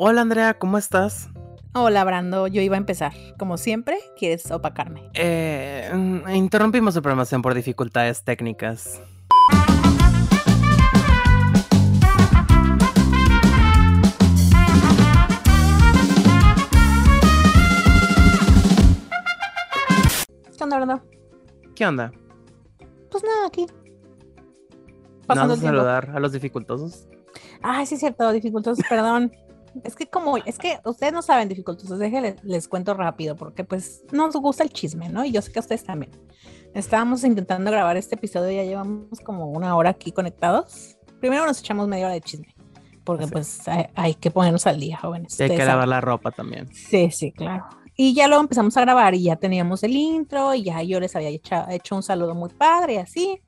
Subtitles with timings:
[0.00, 1.28] Hola Andrea, ¿cómo estás?
[1.74, 3.12] Hola Brando, yo iba a empezar.
[3.38, 5.10] Como siempre, ¿quieres opacarme?
[5.14, 9.00] Eh, mm, interrumpimos su programación por dificultades técnicas.
[20.56, 21.02] ¿Qué onda, Brando?
[21.74, 22.12] ¿Qué onda?
[23.10, 23.66] Pues nada, aquí.
[25.28, 25.68] ¿No Pasando tiempo.
[25.76, 27.06] saludar a los dificultosos?
[27.62, 29.32] Ay, sí es cierto, dificultosos, perdón.
[29.84, 34.02] Es que como, es que ustedes no saben dificultosos, déjenles les cuento rápido, porque pues
[34.10, 35.24] nos gusta el chisme, ¿no?
[35.24, 36.10] Y yo sé que a ustedes también.
[36.74, 40.96] Estábamos intentando grabar este episodio, ya llevamos como una hora aquí conectados.
[41.20, 42.54] Primero nos echamos media hora de chisme,
[43.04, 43.30] porque Sí.
[43.30, 45.38] pues hay, hay que ponernos al día, jóvenes.
[45.38, 46.66] Y hay que lavar la ropa también.
[46.74, 47.66] Sí, sí, claro.
[47.94, 51.14] Y ya luego empezamos a grabar y ya teníamos el intro y ya yo les
[51.14, 53.42] había hecho, hecho un saludo muy padre y así.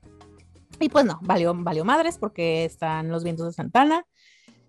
[0.81, 4.05] Y pues no, valió, valió madres porque están los vientos de Santana.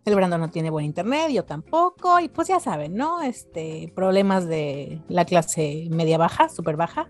[0.05, 2.21] El Brando no tiene buen internet, yo tampoco.
[2.21, 3.23] Y pues ya saben, ¿no?
[3.23, 7.09] Este, problemas de la clase media baja, súper baja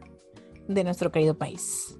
[0.69, 1.99] de nuestro querido país.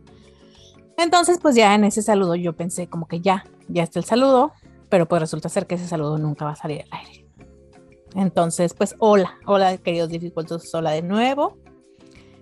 [0.97, 4.53] Entonces, pues ya en ese saludo yo pensé como que ya, ya está el saludo,
[4.89, 7.27] pero pues resulta ser que ese saludo nunca va a salir al aire.
[8.15, 11.57] Entonces, pues hola, hola queridos dificultos, hola de nuevo.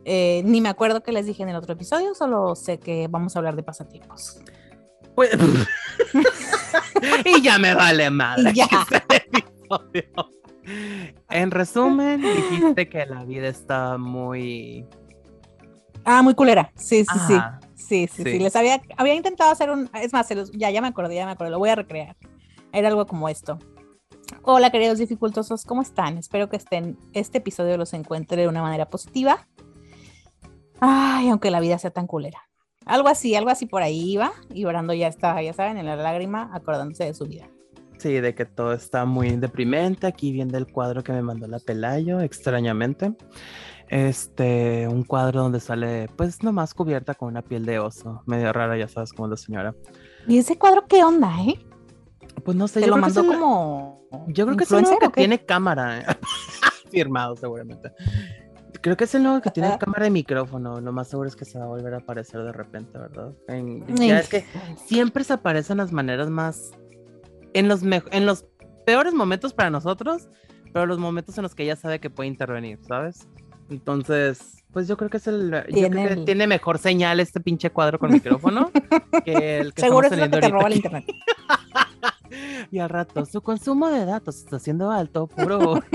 [0.04, 3.36] Eh, ni me acuerdo qué les dije en el otro episodio, solo sé que vamos
[3.36, 4.40] a hablar de pasatiempos.
[5.20, 5.36] Pues-
[7.26, 8.54] y ya me vale madre.
[8.54, 8.66] Ya.
[8.66, 10.10] que.
[11.28, 14.86] En resumen, dijiste que la vida está muy.
[16.06, 16.72] Ah, muy culera.
[16.74, 17.34] Sí, sí, sí.
[17.74, 18.30] Sí, sí, sí.
[18.32, 18.38] Sí.
[18.38, 19.90] Les había, había intentado hacer un.
[19.92, 21.50] Es más, se los- ya, ya me acordé, ya me acordé.
[21.50, 22.16] Lo voy a recrear.
[22.72, 23.58] Era algo como esto.
[24.42, 26.16] Hola, queridos dificultosos, ¿cómo están?
[26.16, 29.46] Espero que estén, este episodio los encuentre de una manera positiva.
[30.80, 32.38] Ay, aunque la vida sea tan culera.
[32.86, 34.32] Algo así, algo así por ahí iba.
[34.52, 37.48] Y Brando ya está, ya saben, en la lágrima, acordándose de su vida.
[37.98, 40.06] Sí, de que todo está muy deprimente.
[40.06, 43.12] Aquí viendo el cuadro que me mandó la Pelayo, extrañamente.
[43.88, 48.22] Este, un cuadro donde sale, pues nomás cubierta con una piel de oso.
[48.26, 49.74] Medio rara, ya sabes, como la señora.
[50.28, 51.58] ¿Y ese cuadro qué onda, eh?
[52.44, 54.00] Pues no sé, ¿Te yo lo creo que mandó es el- como.
[54.28, 56.00] Yo creo que es influencer que tiene cámara.
[56.00, 56.04] ¿eh?
[56.90, 57.90] Firmado, seguramente.
[58.82, 60.80] Creo que es el nuevo que tiene cámara de micrófono.
[60.80, 63.32] Lo más seguro es que se va a volver a aparecer de repente, ¿verdad?
[63.48, 64.44] En- ya es que
[64.86, 66.70] siempre se aparecen las maneras más.
[67.52, 68.46] En los, en los
[68.86, 70.28] peores momentos para nosotros,
[70.72, 73.28] pero los momentos en los que ella sabe que puede intervenir, ¿sabes?
[73.68, 75.50] Entonces, pues yo creo que es el.
[75.50, 78.70] yo Tiene creo que tiene mejor señal este pinche cuadro con micrófono
[79.24, 81.04] que el que Seguro es lo que te roba el internet.
[82.70, 85.80] Y al rato, su consumo de datos está siendo alto, puro.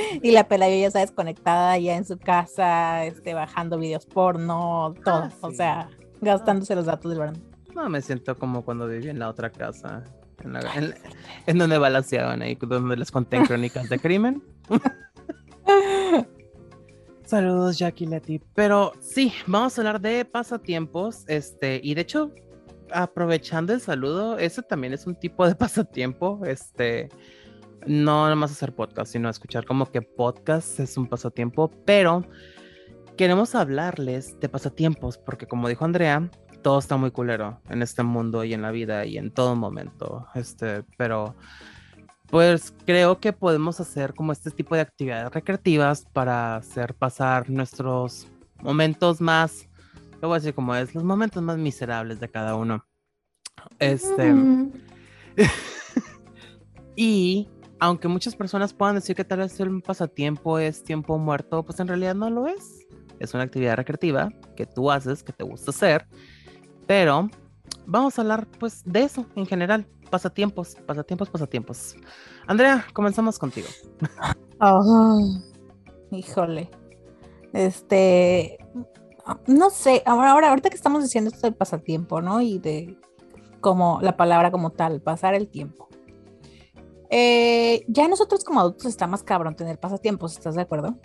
[0.22, 5.24] Y la Pelayo ya está desconectada ya en su casa, este, bajando videos porno, todo.
[5.24, 5.56] Ah, O sí.
[5.56, 5.88] sea,
[6.20, 7.40] gastándose los datos del Brando.
[7.74, 10.02] No, me siento como cuando viví en la otra casa.
[10.42, 10.94] En, la- en-
[11.46, 14.42] en donde balanceaban ahí, donde les conté crónicas de crimen.
[17.24, 18.40] Saludos, Jackie Leti.
[18.54, 21.24] Pero sí, vamos a hablar de pasatiempos.
[21.28, 22.32] Este, y de hecho,
[22.92, 26.40] aprovechando el saludo, ese también es un tipo de pasatiempo.
[26.44, 27.08] Este,
[27.86, 31.70] no nada más hacer podcast, sino escuchar como que podcast es un pasatiempo.
[31.84, 32.24] Pero
[33.16, 36.30] queremos hablarles de pasatiempos, porque como dijo Andrea,
[36.62, 40.26] todo está muy culero en este mundo y en la vida y en todo momento.
[40.34, 41.34] Este, pero
[42.26, 48.28] pues creo que podemos hacer como este tipo de actividades recreativas para hacer pasar nuestros
[48.62, 49.68] momentos más,
[50.20, 52.84] lo voy a decir como es, los momentos más miserables de cada uno.
[53.78, 54.72] Este, Mm.
[56.96, 57.48] y
[57.80, 61.88] aunque muchas personas puedan decir que tal vez el pasatiempo es tiempo muerto, pues en
[61.88, 62.86] realidad no lo es.
[63.18, 66.06] Es una actividad recreativa que tú haces, que te gusta hacer,
[66.86, 67.28] pero
[67.86, 69.86] vamos a hablar pues de eso en general.
[70.10, 71.96] Pasatiempos, pasatiempos, pasatiempos.
[72.46, 73.68] Andrea, comenzamos contigo.
[74.60, 75.40] Oh,
[76.10, 76.70] híjole.
[77.52, 78.58] Este,
[79.46, 82.40] no sé, ahora, ahora, ahorita que estamos diciendo esto del pasatiempo, ¿no?
[82.40, 82.98] Y de
[83.60, 85.89] como la palabra como tal, pasar el tiempo.
[87.10, 90.96] Eh, ya nosotros como adultos está más cabrón tener pasatiempos, ¿estás de acuerdo?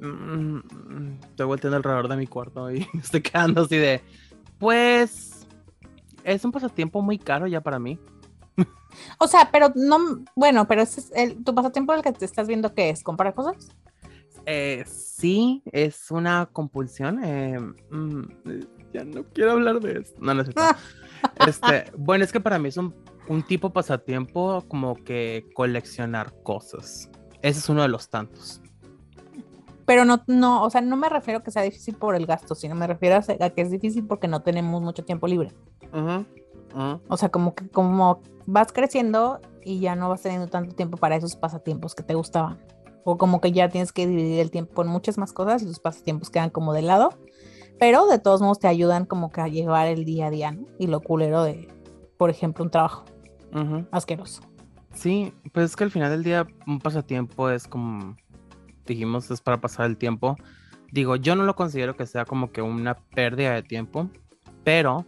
[0.00, 4.02] Mm, mm, Estoy volteando alrededor de mi cuarto y estoy quedando así de,
[4.58, 5.46] pues,
[6.22, 7.98] es un pasatiempo muy caro ya para mí.
[9.18, 12.48] O sea, pero no, bueno, pero ese es el, tu pasatiempo el que te estás
[12.48, 13.68] viendo que es comprar cosas.
[14.46, 17.22] Eh, sí, es una compulsión.
[17.22, 17.58] eh,
[17.90, 18.22] mm,
[18.94, 20.14] ya no quiero hablar de eso.
[20.20, 20.62] No, no es cierto.
[21.46, 22.94] Este, bueno, es que para mí es un,
[23.28, 27.10] un tipo pasatiempo como que coleccionar cosas.
[27.42, 28.60] Ese es uno de los tantos.
[29.84, 32.54] Pero no, no, o sea, no me refiero a que sea difícil por el gasto,
[32.54, 35.52] sino me refiero a, que es difícil porque no tenemos mucho tiempo libre.
[37.08, 41.16] O sea, como que como vas creciendo y ya no vas teniendo tanto tiempo para
[41.16, 42.58] esos pasatiempos que te gustaban.
[43.04, 45.78] O como que ya tienes que dividir el tiempo en muchas más cosas y los
[45.78, 47.10] pasatiempos quedan como de lado.
[47.78, 50.66] Pero de todos modos te ayudan como que a llevar el día a día, ¿no?
[50.78, 51.68] Y lo culero de,
[52.16, 53.04] por ejemplo, un trabajo
[53.90, 54.42] asqueroso.
[54.92, 58.16] Sí, pues es que al final del día un pasatiempo es como,
[58.86, 60.36] dijimos, es para pasar el tiempo.
[60.90, 64.10] Digo, yo no lo considero que sea como que una pérdida de tiempo,
[64.64, 65.04] pero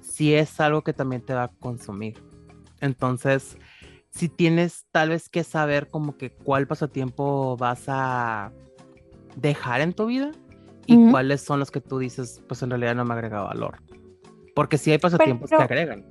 [0.00, 2.20] sí es algo que también te va a consumir.
[2.80, 3.56] Entonces,
[4.10, 8.52] si tienes tal vez que saber como que cuál pasatiempo vas a
[9.36, 10.32] dejar en tu vida
[10.86, 13.76] y cuáles son los que tú dices, pues en realidad no me agrega valor.
[14.54, 16.06] Porque si hay pasatiempos que agregan.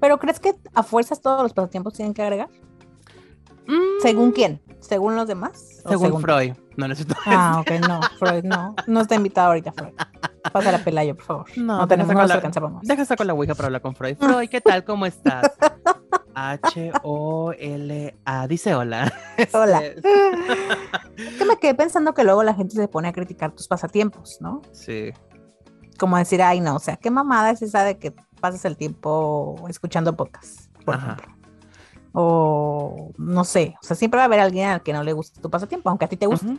[0.00, 2.48] ¿Pero crees que a fuerzas todos los pasatiempos tienen que agregar?
[4.00, 4.32] ¿Según mm.
[4.32, 4.62] quién?
[4.80, 5.82] ¿Según los demás?
[5.86, 6.54] Según, Freud.
[6.76, 7.14] No necesito.
[7.26, 8.74] Ah, ok, no, Freud no.
[8.86, 9.92] No está invitado ahorita, Freud.
[10.52, 11.46] Pasa la Pelayo, por favor.
[11.56, 12.40] No, no tenemos la,
[12.82, 14.16] Deja sacar la ouija para hablar con Freud.
[14.16, 14.84] Freud, ¿qué tal?
[14.84, 15.50] ¿Cómo estás?
[16.34, 18.46] H-O-L-A.
[18.46, 19.12] Dice hola.
[19.52, 19.84] Hola.
[19.84, 24.38] es que me quedé pensando que luego la gente se pone a criticar tus pasatiempos,
[24.40, 24.62] ¿no?
[24.72, 25.10] Sí.
[25.98, 29.64] Como decir, ay, no, o sea, qué mamada es esa de que pasas el tiempo
[29.68, 31.26] escuchando podcasts, por ejemplo.
[32.12, 35.40] O no sé, o sea, siempre va a haber alguien al que no le guste
[35.40, 36.56] tu pasatiempo, aunque a ti te guste.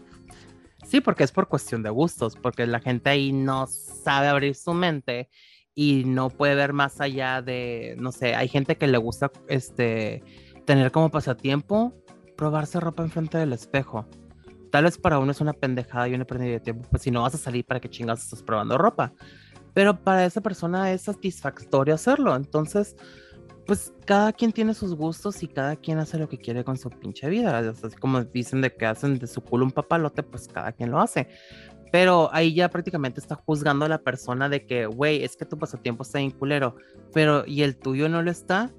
[0.86, 4.74] Sí, porque es por cuestión de gustos, porque la gente ahí no sabe abrir su
[4.74, 5.30] mente
[5.76, 10.24] y no puede ver más allá de, no sé, hay gente que le gusta este
[10.66, 11.94] tener como pasatiempo
[12.36, 14.06] probarse ropa enfrente del espejo.
[14.72, 17.24] Tal vez para uno es una pendejada y una pérdida de tiempo, pues si no
[17.24, 19.14] vas a salir para que chingas estás probando ropa
[19.74, 22.36] pero para esa persona es satisfactorio hacerlo.
[22.36, 22.96] Entonces,
[23.70, 26.90] pues cada quien tiene sus gustos y cada quien hace lo que quiere con su
[26.90, 27.56] pinche vida.
[27.60, 31.00] Así como dicen de que hacen de su culo un papalote, pues cada quien lo
[31.00, 31.28] hace.
[31.92, 35.58] Pero ahí ya prácticamente está juzgando a la persona de que, güey, es que tu
[35.58, 36.76] pasatiempo está en culero,
[37.14, 38.72] pero y el tuyo no lo está.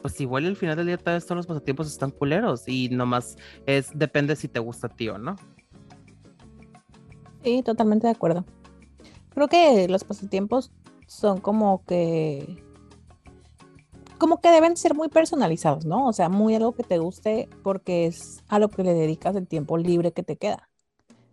[0.00, 3.36] Pues igual al final del día todos los pasatiempos están culeros y nomás
[3.66, 5.34] es depende si te gusta a ti o no.
[7.42, 8.44] Sí, totalmente de acuerdo.
[9.40, 10.70] Creo que los pasatiempos
[11.06, 12.62] son como que
[14.18, 16.06] como que deben ser muy personalizados, ¿no?
[16.08, 19.46] O sea, muy algo que te guste porque es a lo que le dedicas el
[19.46, 20.68] tiempo libre que te queda.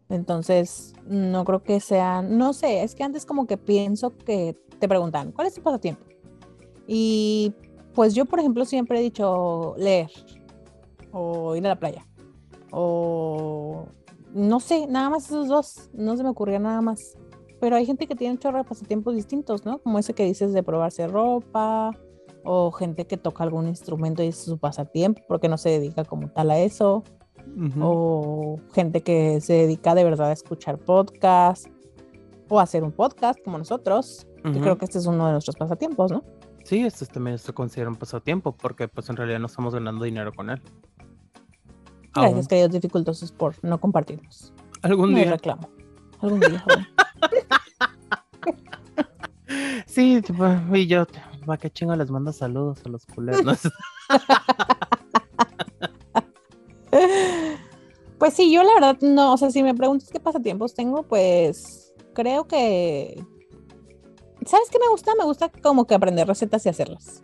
[0.08, 4.88] Entonces, no creo que sea, no sé, es que antes como que pienso que te
[4.88, 6.06] preguntan, ¿cuál es tu pasatiempo?
[6.88, 7.52] Y
[7.94, 10.12] pues yo, por ejemplo, siempre he dicho leer
[11.12, 12.08] o ir a la playa
[12.72, 13.86] o
[14.34, 17.18] no sé, nada más esos dos, no se me ocurría nada más.
[17.60, 19.80] Pero hay gente que tiene un chorro de pasatiempos distintos, ¿no?
[19.80, 21.92] Como ese que dices de probarse ropa,
[22.50, 26.30] o gente que toca algún instrumento y es su pasatiempo porque no se dedica como
[26.30, 27.04] tal a eso,
[27.82, 31.68] o gente que se dedica de verdad a escuchar podcast
[32.50, 34.26] o a hacer un podcast como nosotros.
[34.46, 36.24] Yo creo que este es uno de nuestros pasatiempos, ¿no?
[36.64, 40.32] Sí, este también se considera un pasatiempo porque pues en realidad no estamos ganando dinero
[40.34, 40.62] con él.
[42.16, 44.54] Gracias, queridos dificultosos, por no compartirnos.
[44.84, 45.32] Algún día.
[45.32, 45.70] reclamo.
[46.22, 46.64] Algún día.
[49.86, 50.22] sí,
[50.74, 51.06] y yo,
[51.50, 53.44] va que chingo les mando saludos a los culeros.
[58.20, 61.94] pues sí, yo la verdad no, o sea, si me preguntas qué pasatiempos tengo, pues
[62.14, 63.24] creo que
[64.48, 65.12] ¿Sabes qué me gusta?
[65.18, 67.22] Me gusta como que aprender recetas y hacerlas.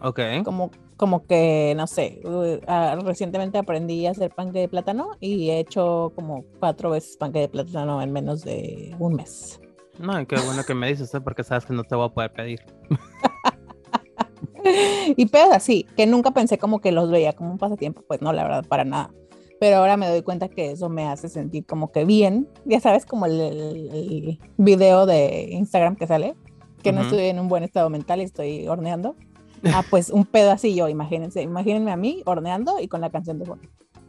[0.00, 0.20] Ok.
[0.44, 5.58] Como, como que, no sé, uh, recientemente aprendí a hacer panque de plátano y he
[5.58, 9.60] hecho como cuatro veces panque de plátano en menos de un mes.
[9.98, 11.20] No, qué bueno que me dices, ¿eh?
[11.20, 12.60] porque sabes que no te voy a poder pedir.
[15.16, 18.32] y pero así, que nunca pensé como que los veía como un pasatiempo, pues no,
[18.32, 19.10] la verdad, para nada.
[19.58, 23.06] Pero ahora me doy cuenta que eso me hace sentir como que bien, ya sabes,
[23.06, 26.34] como el, video de Instagram que sale,
[26.82, 29.16] que no estoy en un buen estado mental y estoy horneando.
[29.64, 33.68] Ah, pues un pedacillo, imagínense, imagínense a mí horneando y con la canción de fondo.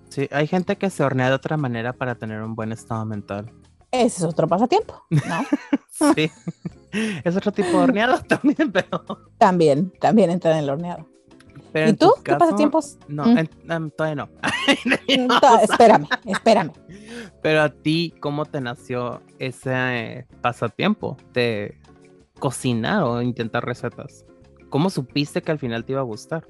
[0.10, 3.52] Sí, hay gente que se hornea de otra manera para tener un buen estado mental.
[3.92, 5.44] Ese es otro pasatiempo, ¿no?
[6.16, 6.30] sí.
[7.24, 9.04] Es otro tipo de horneado también, pero.
[9.38, 11.08] También, también entra en el horneado.
[11.74, 12.12] ¿Y tú?
[12.24, 12.98] ¿Qué pasatiempos?
[13.08, 13.38] No, ¿Mm?
[13.70, 14.30] em, todavía no.
[15.62, 16.72] espérame, espérame.
[17.42, 21.78] Pero a ti, ¿cómo te nació ese eh, pasatiempo de
[22.40, 24.26] cocinar o intentar recetas?
[24.70, 26.46] ¿Cómo supiste que al final te iba a gustar?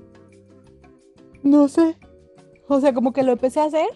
[1.44, 1.98] No sé.
[2.68, 3.88] O sea, como que lo empecé a hacer.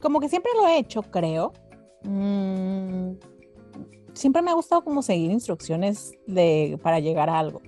[0.00, 1.52] Como que siempre lo he hecho, creo.
[2.04, 3.12] Mm,
[4.14, 7.60] siempre me ha gustado como seguir instrucciones de, para llegar a algo.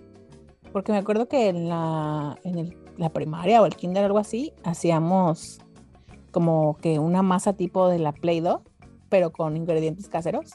[0.73, 5.59] Porque me acuerdo que en la, en la primaria o el kinder, algo así, hacíamos
[6.30, 8.62] como que una masa tipo de la Play-Doh,
[9.09, 10.52] pero con ingredientes caseros.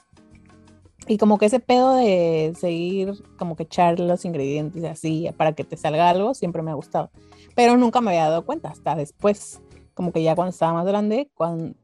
[1.07, 5.63] Y como que ese pedo de seguir, como que echar los ingredientes así para que
[5.63, 7.11] te salga algo, siempre me ha gustado.
[7.55, 9.61] Pero nunca me había dado cuenta, hasta después,
[9.93, 11.75] como que ya cuando estaba más grande, cuando,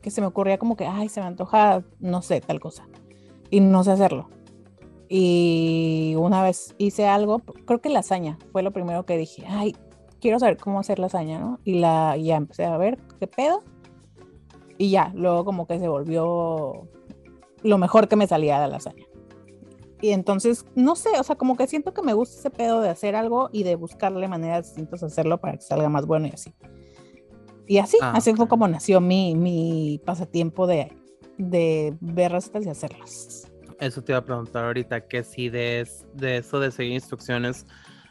[0.00, 2.88] que se me ocurría como que, ay, se me antoja, no sé, tal cosa.
[3.50, 4.28] Y no sé hacerlo.
[5.10, 9.76] Y una vez hice algo, creo que lasaña fue lo primero que dije, ay,
[10.20, 11.60] quiero saber cómo hacer lasaña, ¿no?
[11.64, 13.62] Y la, ya empecé a ver qué pedo.
[14.76, 16.88] Y ya, luego como que se volvió
[17.62, 19.04] lo mejor que me salía de la lasaña.
[20.00, 22.88] Y entonces, no sé, o sea, como que siento que me gusta ese pedo de
[22.88, 26.30] hacer algo y de buscarle maneras distintas de hacerlo para que salga más bueno y
[26.30, 26.54] así.
[27.66, 30.96] Y así, Ah, así fue como nació mi, mi pasatiempo de,
[31.36, 33.50] de ver recetas y hacerlas.
[33.80, 37.66] Eso te iba a preguntar ahorita, que si de, de eso de seguir instrucciones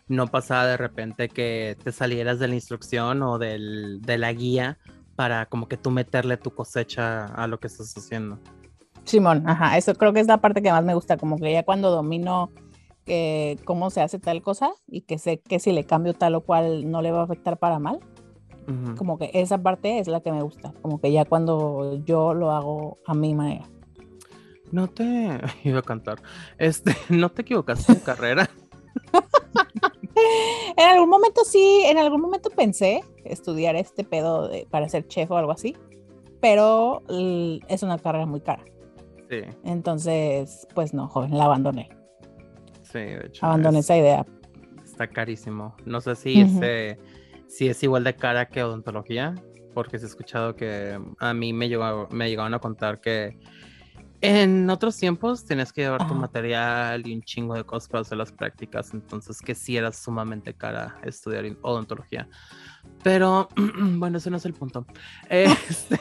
[0.08, 4.78] no pasaba de repente que te salieras de la instrucción o del, de la guía
[5.16, 8.40] para como que tú meterle tu cosecha a lo que estás haciendo.
[9.08, 11.64] Simón, ajá, eso creo que es la parte que más me gusta, como que ya
[11.64, 12.52] cuando domino
[13.06, 16.42] eh, cómo se hace tal cosa y que sé que si le cambio tal o
[16.42, 18.00] cual no le va a afectar para mal,
[18.98, 22.52] como que esa parte es la que me gusta, como que ya cuando yo lo
[22.52, 23.66] hago a mi manera.
[24.74, 26.22] No te iba a cantar.
[26.58, 28.50] Este, no te equivocaste en carrera.
[30.76, 35.30] En algún momento sí, en algún momento pensé estudiar este pedo de- para ser chef
[35.32, 35.76] o algo así,
[36.42, 37.04] pero
[37.68, 38.64] es una carrera muy cara.
[39.30, 41.90] Sí, Entonces, pues no, joven, la abandoné.
[42.84, 43.46] sí, de hecho.
[43.46, 44.26] Abandoné es- esa idea.
[44.84, 45.76] está carísimo.
[45.86, 46.58] No sé si, Ujú.
[46.58, 46.98] ese-
[47.48, 49.36] si es igual de cara que odontología,
[49.74, 53.38] porque he escuchado que a mí me, llegó, me llegaron a contar que
[54.22, 58.18] en otros tiempos tenías que llevar tu material y un chingo de cosas para hacer
[58.18, 62.28] las prácticas, entonces que sí era sumamente cara estudiar odontología.
[63.04, 63.50] Pero
[63.98, 64.88] bueno, ese no es el punto.
[65.30, 66.00] Este,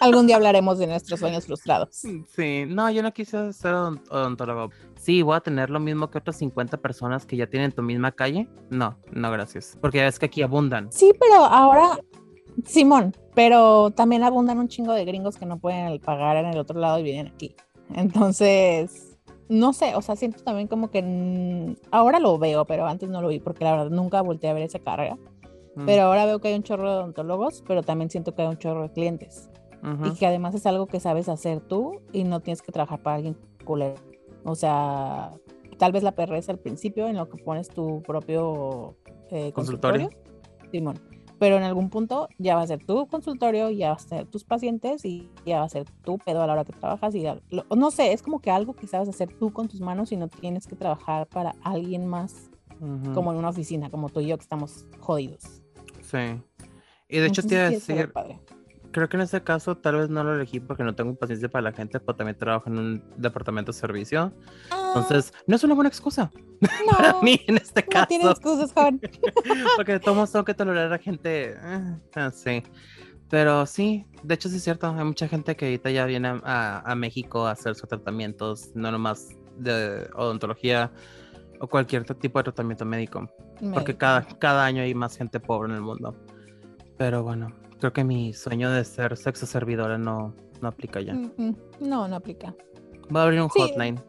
[0.00, 1.88] Algún día hablaremos de nuestros sueños frustrados.
[1.92, 4.70] Sí, no, yo no quise ser odon- odontólogo.
[4.96, 8.12] Sí, voy a tener lo mismo que otras 50 personas que ya tienen tu misma
[8.12, 8.48] calle.
[8.70, 9.76] No, no, gracias.
[9.80, 10.90] Porque ya ves que aquí abundan.
[10.92, 11.98] Sí, pero ahora,
[12.64, 16.78] Simón, pero también abundan un chingo de gringos que no pueden pagar en el otro
[16.78, 17.54] lado y vienen aquí.
[17.94, 23.20] Entonces, no sé, o sea, siento también como que ahora lo veo, pero antes no
[23.20, 25.16] lo vi porque la verdad nunca volteé a ver esa carrera.
[25.76, 28.48] Mm, Pero ahora veo que hay un chorro de odontólogos, pero también siento que hay
[28.48, 29.50] un chorro de clientes.
[30.06, 33.16] Y que además es algo que sabes hacer tú y no tienes que trabajar para
[33.16, 33.94] alguien culero.
[34.44, 35.32] O sea,
[35.78, 38.96] tal vez la perreza al principio en lo que pones tu propio
[39.30, 40.10] eh, Consultorio.
[40.70, 40.98] Simón.
[41.38, 44.44] Pero en algún punto ya va a ser tu consultorio, ya va a ser tus
[44.44, 47.14] pacientes y ya va a ser tu pedo a la hora que trabajas.
[47.14, 50.12] Y lo- no sé, es como que algo que sabes hacer tú con tus manos
[50.12, 52.50] y no tienes que trabajar para alguien más
[53.14, 55.62] como en una oficina, como tú y yo que estamos jodidos.
[56.02, 56.18] Sí.
[57.08, 58.44] Y de hecho te Entonces, iba a decir.
[58.94, 61.62] Creo que en este caso tal vez no lo elegí porque no tengo paciencia para
[61.62, 64.32] la gente, pero también trabajo en un departamento de servicio.
[64.70, 66.30] Entonces, no es una buena excusa
[66.90, 68.00] para no, mí en este Ah.
[68.00, 68.32] no tiene caso.
[68.36, 69.00] excusas, joven.
[69.76, 72.62] Porque todos tengo que tolerar a gente eh, así.
[73.28, 74.86] Pero sí, de hecho sí es cierto.
[74.88, 78.92] Hay mucha gente que ahorita ya viene a, a- México a hacer sus tratamientos, no
[78.92, 80.92] nomás de odontología
[81.60, 83.28] o cualquier tipo de tratamiento médico.
[83.58, 83.98] Porque Médico.
[83.98, 86.14] cada, cada año hay más gente pobre en el mundo.
[86.96, 87.48] Pero bueno,
[87.84, 91.12] creo que mi sueño de ser sexo servidora no, no aplica ya.
[91.12, 92.54] Mm, mm, No, no aplica.
[93.10, 93.60] Voy a abrir un Sí.
[93.60, 94.02] hotline.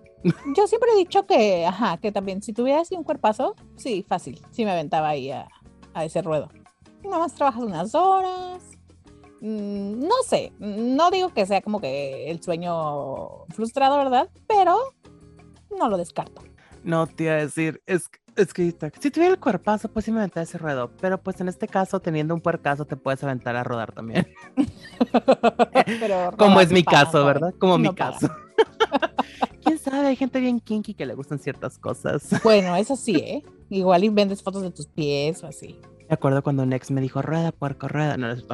[0.55, 4.39] Yo siempre he dicho que, ajá, que también si tuviera así un cuerpazo, sí, fácil,
[4.51, 5.49] sí me aventaba ahí a,
[5.93, 6.47] a ese ruedo.
[7.03, 8.63] Nada más trabajas unas horas.
[9.41, 14.29] mm, No sé, no digo que sea como que el sueño frustrado, ¿verdad?
[14.47, 14.77] Pero
[15.77, 16.41] no lo descarto.
[16.85, 20.19] No te iba a decir, es, es que si tuviera el cuerpazo, pues sí me
[20.19, 20.91] aventaba ese ruedo.
[20.99, 24.27] Pero pues en este caso, teniendo un puercazo, te puedes aventar a rodar también.
[25.85, 27.53] Pero Como es mi caso, ¿verdad?
[27.57, 28.29] Como mi no caso.
[29.63, 32.29] Quién sabe, hay gente bien kinky que le gustan ciertas cosas.
[32.43, 33.43] Bueno, eso sí, ¿eh?
[33.69, 35.79] Igual y vendes fotos de tus pies o así.
[36.07, 38.15] Me acuerdo cuando un ex me dijo, rueda, puerco, rueda.
[38.17, 38.45] No, no es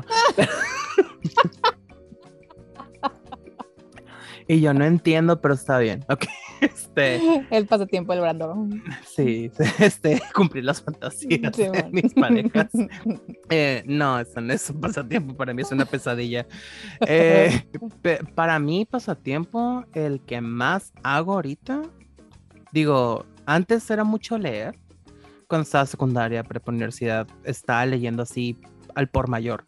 [4.48, 6.06] y yo no entiendo, pero está bien.
[6.10, 6.26] Ok,
[6.62, 8.84] este, El pasatiempo del Brandon.
[9.06, 12.70] sí, este, cumplir las fantasías Sí, de mis parejas.
[13.54, 16.46] Eh, no, eso no es un pasatiempo, para mí es una pesadilla.
[17.08, 17.64] Eh,
[18.36, 21.82] para mí, pasatiempo, el que más hago ahorita,
[22.72, 24.78] digo, antes era mucho leer.
[25.48, 28.58] Cuando estaba secundaria, prepa universidad, estaba leyendo así
[28.96, 29.66] al por mayor.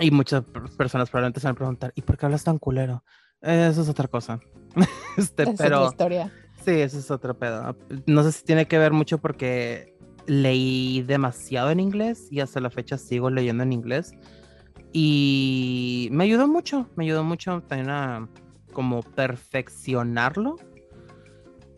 [0.00, 3.02] Y muchas per- personas probablemente se van a preguntar, ¿y por qué hablas tan culero?
[3.40, 4.40] Eso es otra cosa.
[5.16, 6.32] este, Es otra pero historia.
[6.64, 7.76] sí, eso es otro pedo.
[8.06, 9.94] No sé si tiene que ver mucho porque
[10.26, 14.12] leí demasiado en inglés y hasta la fecha sigo leyendo en inglés.
[14.92, 18.28] Y me ayudó mucho, me ayudó mucho también a
[18.72, 20.56] como perfeccionarlo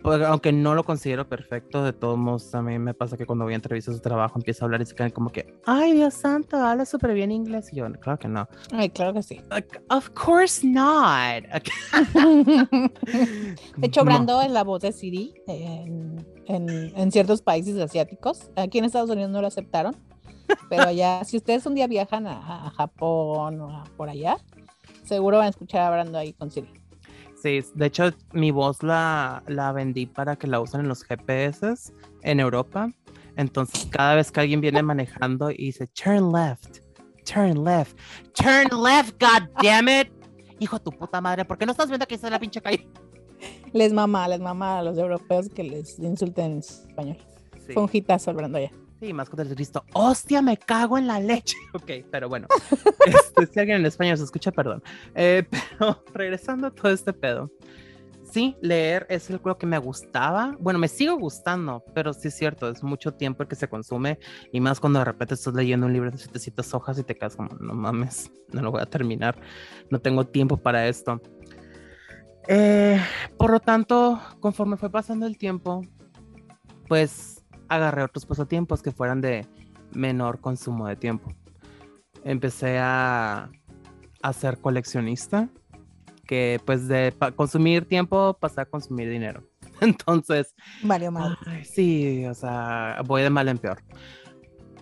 [0.04, 3.54] aunque no lo considero perfecto, de todos modos, a mí me pasa que cuando voy
[3.54, 6.56] a entrevistas de trabajo empiezo a hablar y se quedan como que, ay, Dios santo,
[6.56, 7.72] habla súper bien inglés.
[7.72, 8.48] Y yo, claro que no.
[8.72, 9.40] Ay, claro que sí.
[9.90, 11.44] of course not.
[13.76, 18.50] de hecho, Brando es la voz de Siri en, en, ciertos países asiáticos.
[18.56, 19.96] Aquí en Estados Unidos no lo aceptaron,
[20.68, 24.36] pero allá, si ustedes un día viajan a, a Japón o por allá,
[25.04, 26.77] seguro van a escuchar a Brando ahí con Siri.
[27.42, 31.92] Sí, de hecho mi voz la, la vendí para que la usen en los GPS
[32.22, 32.88] en Europa.
[33.36, 36.80] Entonces cada vez que alguien viene manejando y dice turn left,
[37.24, 37.96] turn left,
[38.34, 40.08] turn left, god damn it.
[40.58, 42.88] Hijo de tu puta madre, ¿por qué no estás viendo que está la pinche calle?
[43.72, 47.18] Les mama, les mama a los europeos que les insulten en español.
[47.72, 48.72] Fue un hitazo allá.
[49.00, 49.84] Sí, más con el Cristo.
[49.92, 51.56] ¡Hostia, me cago en la leche!
[51.74, 52.48] Ok, pero bueno.
[53.06, 54.82] Este, si alguien en español se escucha, perdón.
[55.14, 55.44] Eh,
[55.78, 57.50] pero regresando a todo este pedo.
[58.30, 60.54] Sí, leer es lo que me gustaba.
[60.60, 64.18] Bueno, me sigo gustando, pero sí es cierto, es mucho tiempo el que se consume.
[64.52, 67.36] Y más cuando de repente estás leyendo un libro de 700 hojas y te quedas
[67.36, 69.40] como, no mames, no lo voy a terminar.
[69.90, 71.22] No tengo tiempo para esto.
[72.48, 73.00] Eh,
[73.38, 75.82] por lo tanto, conforme fue pasando el tiempo,
[76.86, 77.37] pues
[77.68, 79.46] agarré otros pasatiempos que fueran de
[79.92, 81.32] menor consumo de tiempo.
[82.24, 83.50] Empecé a,
[84.22, 85.48] a ser coleccionista,
[86.26, 89.42] que pues de consumir tiempo pasé a consumir dinero.
[89.80, 91.38] Entonces, Mario mal.
[91.64, 93.82] sí, o sea, voy de mal en peor.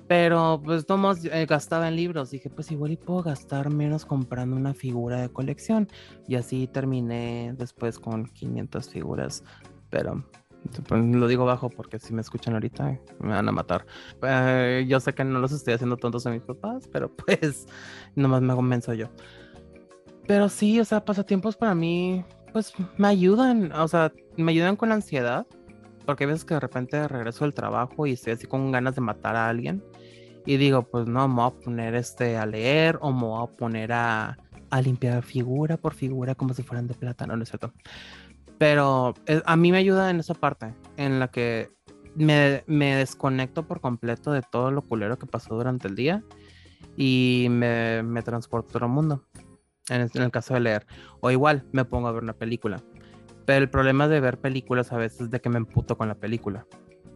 [0.09, 2.31] Pero pues Tomás eh, gastaba en libros.
[2.31, 5.89] Dije, pues igual y puedo gastar menos comprando una figura de colección.
[6.29, 9.43] Y así terminé después con 500 figuras.
[9.91, 10.25] Pero
[10.91, 13.87] lo digo bajo porque si me escuchan ahorita me van a matar.
[14.23, 17.67] Eh, yo sé que no los estoy haciendo tontos a mis papás, pero pues
[18.15, 19.09] nomás me convenzo yo.
[20.27, 24.89] Pero sí, o sea, pasatiempos para mí, pues me ayudan, o sea, me ayudan con
[24.89, 25.47] la ansiedad,
[26.05, 29.01] porque hay veces que de repente regreso del trabajo y estoy así con ganas de
[29.03, 29.85] matar a alguien
[30.47, 33.57] y digo, pues no, me voy a poner este a leer o me voy a
[33.57, 34.39] poner a,
[34.71, 37.73] a limpiar figura por figura como si fueran de plata, no, no es cierto.
[38.59, 41.69] Pero eh, a mí me ayuda en esa parte, en la que
[42.15, 42.63] me,
[42.97, 46.25] desconecto por completo de todo lo culero que pasó durante el día
[46.97, 49.25] y me, me transporto a otro mundo,
[49.89, 50.87] en el, caso de leer.
[51.21, 52.83] O igual, me pongo a ver una película.
[53.45, 56.17] Pero el problema de ver películas a veces es de que me emputo con la
[56.17, 56.67] película.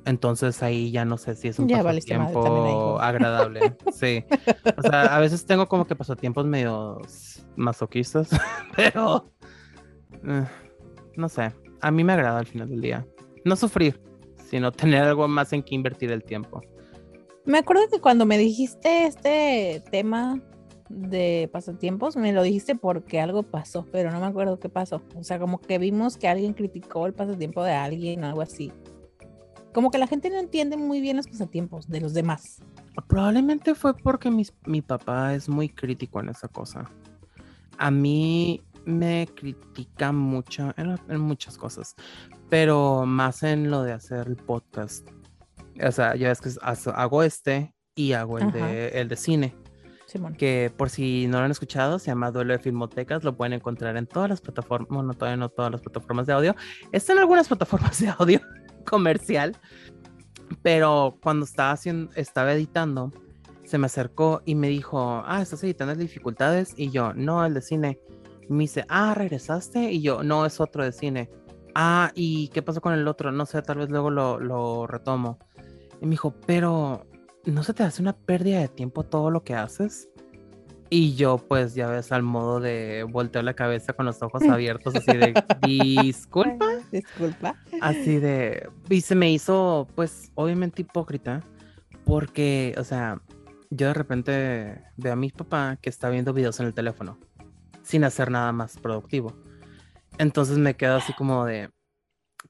[0.05, 3.77] Entonces ahí ya no sé si es un pasatiempo agradable.
[3.93, 4.25] sí.
[4.77, 7.01] O sea, a veces tengo como que pasatiempos medio
[7.57, 8.31] masoquistas,
[8.77, 9.33] pero...
[10.25, 10.45] Eh,
[11.21, 13.07] no sé, a mí me agrada al final del día.
[13.45, 14.01] No sufrir,
[14.49, 16.61] sino tener algo más en que invertir el tiempo.
[17.45, 20.41] Me acuerdo que cuando me dijiste este tema
[20.89, 25.03] de pasatiempos, me lo dijiste porque algo pasó, pero no me acuerdo qué pasó.
[25.17, 28.73] O sea, como que vimos que alguien criticó el pasatiempo de alguien o algo así.
[29.73, 32.61] Como que la gente no entiende muy bien los pasatiempos de los demás.
[33.07, 34.31] Probablemente fue porque
[34.67, 36.91] mi papá es muy crítico en esa cosa.
[37.79, 41.95] A mí me critica mucho en, muchas cosas,
[42.49, 45.09] pero más en lo de hacer el podcast.
[45.83, 46.51] O sea, ya ves que
[46.95, 49.55] hago este y hago el, de, el de cine.
[50.37, 53.23] Que por si no lo han escuchado, se llama Duelo de Filmotecas.
[53.23, 56.57] Lo pueden encontrar en todas las plataformas, bueno, todavía no todas las plataformas de audio.
[56.91, 58.41] Está en algunas plataformas de audio
[58.91, 59.57] comercial,
[60.63, 63.13] pero cuando estaba haciendo, estaba editando,
[63.65, 66.75] se me acercó y me dijo, ah, estás editando dificultades.
[66.77, 68.01] Y yo, no, el de cine
[68.51, 69.93] me dice, ah, regresaste.
[69.93, 71.31] Y yo, no, es otro de cine.
[71.75, 73.31] Ah, ¿y qué pasó con el otro?
[73.31, 75.39] No sé, tal vez luego lo, retomo.
[76.01, 77.07] Y me dijo, pero
[77.45, 80.09] ¿no se te hace una pérdida de tiempo todo lo que haces?
[80.93, 84.97] Y yo, pues, ya ves, al modo de voltear la cabeza con los ojos abiertos,
[84.97, 85.33] así de,
[86.03, 86.67] disculpa.
[86.91, 87.55] Disculpa.
[87.81, 91.45] Así de, y se me hizo, pues, obviamente hipócrita,
[92.05, 93.23] porque, o sea,
[93.71, 97.17] yo de repente veo a mi papá que está viendo videos en el teléfono
[97.83, 99.35] sin hacer nada más productivo.
[100.19, 101.71] Entonces me quedo así como de,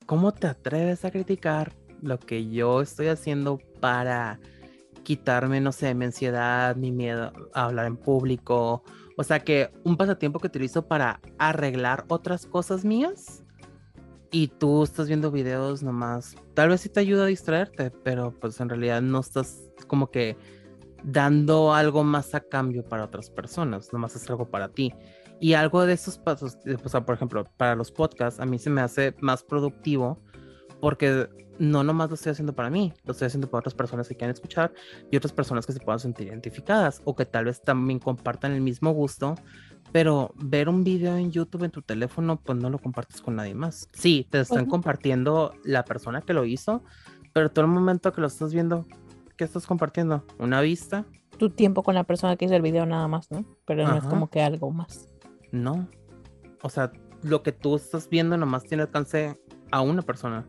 [0.07, 4.41] ¿cómo te atreves a criticar lo que yo estoy haciendo para
[5.05, 8.83] quitarme, no sé, mi ansiedad, mi miedo a hablar en público?
[9.17, 13.45] O sea que un pasatiempo que utilizo para arreglar otras cosas mías
[14.31, 18.61] y tú estás viendo videos nomás, tal vez sí te ayuda a distraerte, pero pues
[18.61, 20.37] en realidad no estás como que
[21.03, 24.93] dando algo más a cambio para otras personas, nomás es algo para ti.
[25.41, 28.69] Y algo de esos pasos, o sea, por ejemplo, para los podcasts, a mí se
[28.69, 30.19] me hace más productivo
[30.81, 34.17] porque no nomás lo estoy haciendo para mí, lo estoy haciendo para otras personas que
[34.17, 34.73] quieran escuchar
[35.11, 38.63] y otras personas que se puedan sentir identificadas o que tal vez también compartan el
[38.63, 39.35] mismo gusto,
[39.93, 43.55] pero ver un video en YouTube en tu teléfono, pues no lo compartes con nadie
[43.55, 43.89] más.
[43.93, 46.83] Sí, te están compartiendo la persona que lo hizo,
[47.35, 48.87] pero todo el momento que lo estás viendo,
[49.37, 50.25] ¿qué estás compartiendo?
[50.39, 51.05] ¿Una vista?
[51.37, 53.45] Tu tiempo con la persona que hizo el video nada más, ¿no?
[53.67, 55.10] Pero no es como que algo más.
[55.53, 55.89] No.
[56.63, 59.39] O sea, lo que tú estás viendo nomás tiene alcance
[59.71, 60.47] a una persona.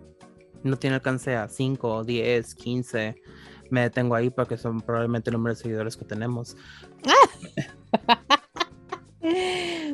[0.64, 3.16] No tiene alcance a 5, 10, 15.
[3.70, 6.56] Me detengo ahí porque son probablemente el número de seguidores que tenemos.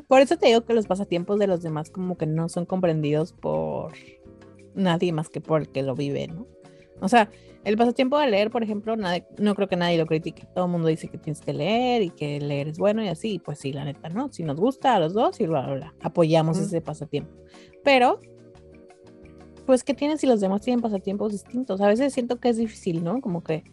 [0.07, 3.33] Por eso te digo que los pasatiempos de los demás como que no son comprendidos
[3.33, 3.93] por
[4.73, 6.47] nadie más que por el que lo vive, ¿no?
[6.99, 7.29] O sea,
[7.63, 10.47] el pasatiempo de leer, por ejemplo, no creo que nadie lo critique.
[10.55, 13.39] Todo el mundo dice que tienes que leer y que leer es bueno y así.
[13.39, 14.31] Pues sí, la neta, ¿no?
[14.31, 15.93] Si nos gusta a los dos y bla, bla, bla.
[16.01, 17.31] Apoyamos ese pasatiempo.
[17.83, 18.19] Pero,
[19.65, 21.81] pues, ¿qué tienes si los demás tienen pasatiempos distintos?
[21.81, 23.21] A veces siento que es difícil, ¿no?
[23.21, 23.63] Como que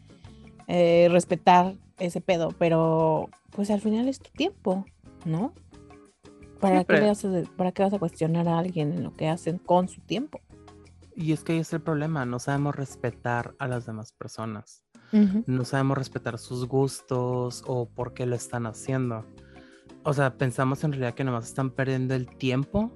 [0.67, 4.85] eh, respetar ese pedo, pero pues al final es tu tiempo,
[5.25, 5.53] ¿no?
[6.61, 7.13] ¿Para, qué
[7.57, 10.41] ¿Para qué vas a cuestionar a alguien en lo que hacen con su tiempo?
[11.17, 14.85] Y es que ahí es el problema, no sabemos respetar a las demás personas.
[15.47, 19.25] No sabemos respetar sus gustos o por qué lo están haciendo.
[20.03, 22.93] O sea, pensamos en realidad que nomás están perdiendo el tiempo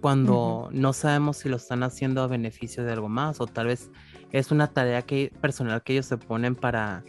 [0.00, 3.90] cuando no sabemos si lo están haciendo a beneficio de algo más o tal vez
[4.30, 7.02] es una tarea que, personal que ellos se ponen para,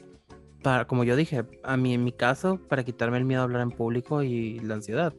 [0.63, 3.62] para, como yo dije, a mí en mi caso, para quitarme el miedo a hablar
[3.62, 5.13] en público y la ansiedad.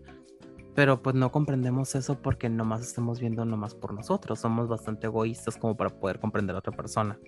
[0.74, 4.38] Pero pues no comprendemos eso porque nomás estamos viendo nomás por nosotros.
[4.38, 7.18] Somos bastante egoístas como para poder comprender a otra persona.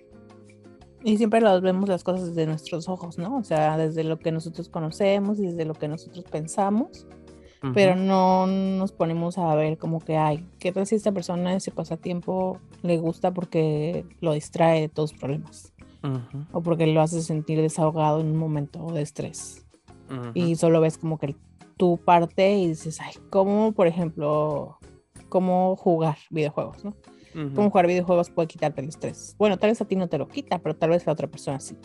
[1.03, 3.37] Y siempre las vemos las cosas desde nuestros ojos, ¿no?
[3.37, 7.05] O sea, desde lo que nosotros conocemos y desde lo que nosotros pensamos.
[7.73, 11.71] Pero no nos ponemos a ver como que, ay, ¿qué tal si esta persona ese
[11.71, 15.73] pasatiempo le gusta porque lo distrae de todos los problemas?
[16.51, 19.65] O porque lo hace sentir desahogado en un momento de estrés.
[20.33, 21.35] Y solo ves como que el
[21.77, 24.77] tu parte y dices, ay, ¿cómo, por ejemplo,
[25.29, 26.95] cómo jugar videojuegos, ¿no?
[27.55, 29.35] Cómo jugar videojuegos puede quitarte el estrés.
[29.39, 31.59] Bueno, tal vez a ti no te lo quita, pero tal vez a otra persona
[31.59, 31.75] sí.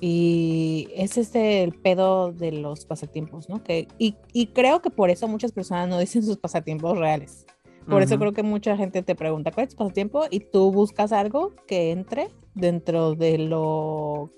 [0.00, 3.62] Y es este el pedo de los pasatiempos, ¿no?
[3.62, 7.46] Que, y, y, creo que por eso muchas personas no dicen sus pasatiempos reales.
[7.88, 10.26] Por eso creo que mucha gente te pregunta, ¿cuál es tu pasatiempo?
[10.30, 14.30] Y tú buscas algo que entre dentro de lo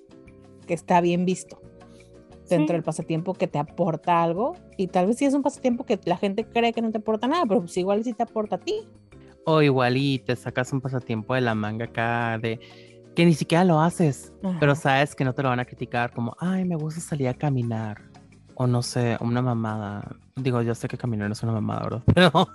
[0.66, 1.60] que está bien visto
[2.48, 5.98] dentro del pasatiempo que te aporta algo y tal vez si es un pasatiempo que
[6.04, 8.58] la gente cree que no te aporta nada, pero pues igual sí te aporta a
[8.58, 8.74] ti.
[9.46, 12.60] O igual y te sacas un pasatiempo de la manga acá de
[13.14, 16.36] que ni siquiera lo haces, pero sabes que no te lo van a criticar como,
[16.40, 18.02] ay, me gusta salir a caminar.
[18.56, 20.16] O no sé, una mamada.
[20.36, 22.02] Digo, yo sé que caminar no es una mamada, bro.
[22.14, 22.48] Pero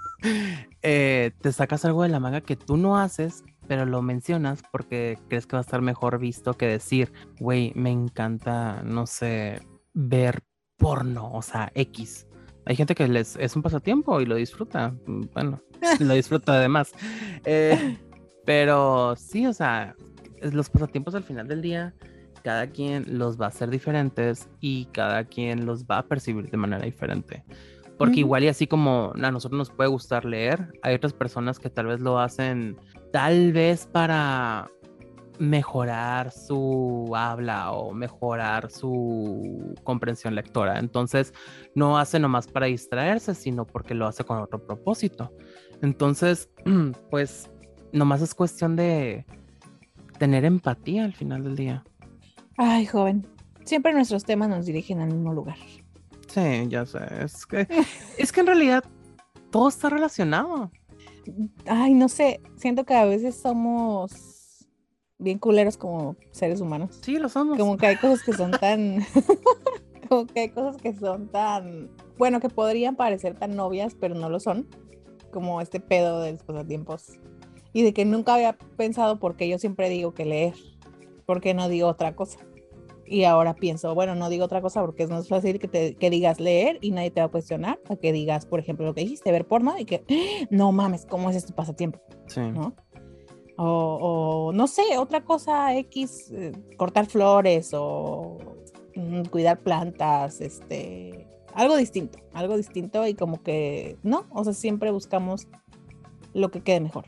[0.82, 5.20] eh, te sacas algo de la manga que tú no haces, pero lo mencionas porque
[5.28, 9.62] crees que va a estar mejor visto que decir, güey, me encanta, no sé,
[9.94, 10.44] ver
[10.78, 12.28] porno, o sea, X.
[12.66, 14.94] Hay gente que les es un pasatiempo y lo disfruta.
[15.06, 15.62] Mm, bueno,
[16.00, 16.94] lo disfruta además.
[17.46, 17.98] Eh,
[18.46, 19.96] pero sí, o sea,
[20.42, 21.94] los pasatiempos al final del día,
[22.44, 26.58] cada quien los va a hacer diferentes y cada quien los va a percibir de
[26.58, 27.46] manera diferente.
[27.98, 31.70] Porque igual y así como a nosotros nos puede gustar leer, hay otras personas que
[31.70, 32.78] tal vez lo hacen
[33.12, 34.70] tal vez para
[35.40, 40.80] mejorar su habla o mejorar su comprensión lectora.
[40.80, 41.34] Entonces,
[41.76, 45.32] no hace nomás para distraerse, sino porque lo hace con otro propósito.
[45.82, 46.50] Entonces,
[47.10, 47.50] pues,
[47.94, 49.26] nomás es cuestión de
[50.18, 51.84] tener empatía al final del día.
[52.58, 53.26] Ay, joven,
[53.64, 55.58] siempre nuestros temas nos dirigen al mismo lugar.
[56.28, 57.00] Sí, ya sé.
[57.24, 57.66] Es que,
[58.18, 58.84] es que en realidad
[59.50, 60.70] todo está relacionado.
[61.66, 64.29] Ay, no sé, siento que a veces somos
[65.20, 66.98] bien culeros como seres humanos.
[67.02, 67.58] Sí, lo somos.
[67.60, 69.06] Como que hay cosas que son tan.
[70.10, 71.92] como que hay cosas que son tan.
[72.18, 74.68] Bueno, que podrían parecer tan novias, pero no lo son.
[75.32, 77.20] Como este pedo de los pasatiempos.
[77.72, 80.56] Y de que nunca había pensado porque yo siempre digo que leer.
[81.28, 82.40] Porque no digo otra cosa.
[83.06, 86.12] Y ahora pienso, bueno, no digo otra cosa porque es más fácil que, te, que
[86.12, 87.80] digas leer y nadie te va a cuestionar.
[87.90, 90.04] A que digas, por ejemplo, lo que dijiste, ver porno y que,
[90.50, 92.00] no mames, ¿cómo es este pasatiempo?
[92.28, 92.42] Sí.
[92.42, 92.76] ¿No?
[93.62, 98.38] O, no sé, otra cosa X, eh, cortar flores o
[98.96, 104.92] mm, cuidar plantas, este, algo distinto, algo distinto y como que, no, o sea, siempre
[104.92, 105.48] buscamos
[106.34, 107.06] lo que quede mejor.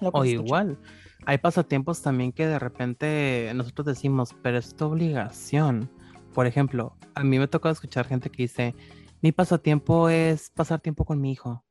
[0.00, 0.78] o igual,
[1.26, 5.90] hay pasatiempos también que de repente nosotros decimos, pero es tu obligación.
[6.32, 8.76] Por ejemplo, a mí me toca escuchar gente que dice,
[9.20, 11.64] mi pasatiempo es pasar tiempo con mi hijo.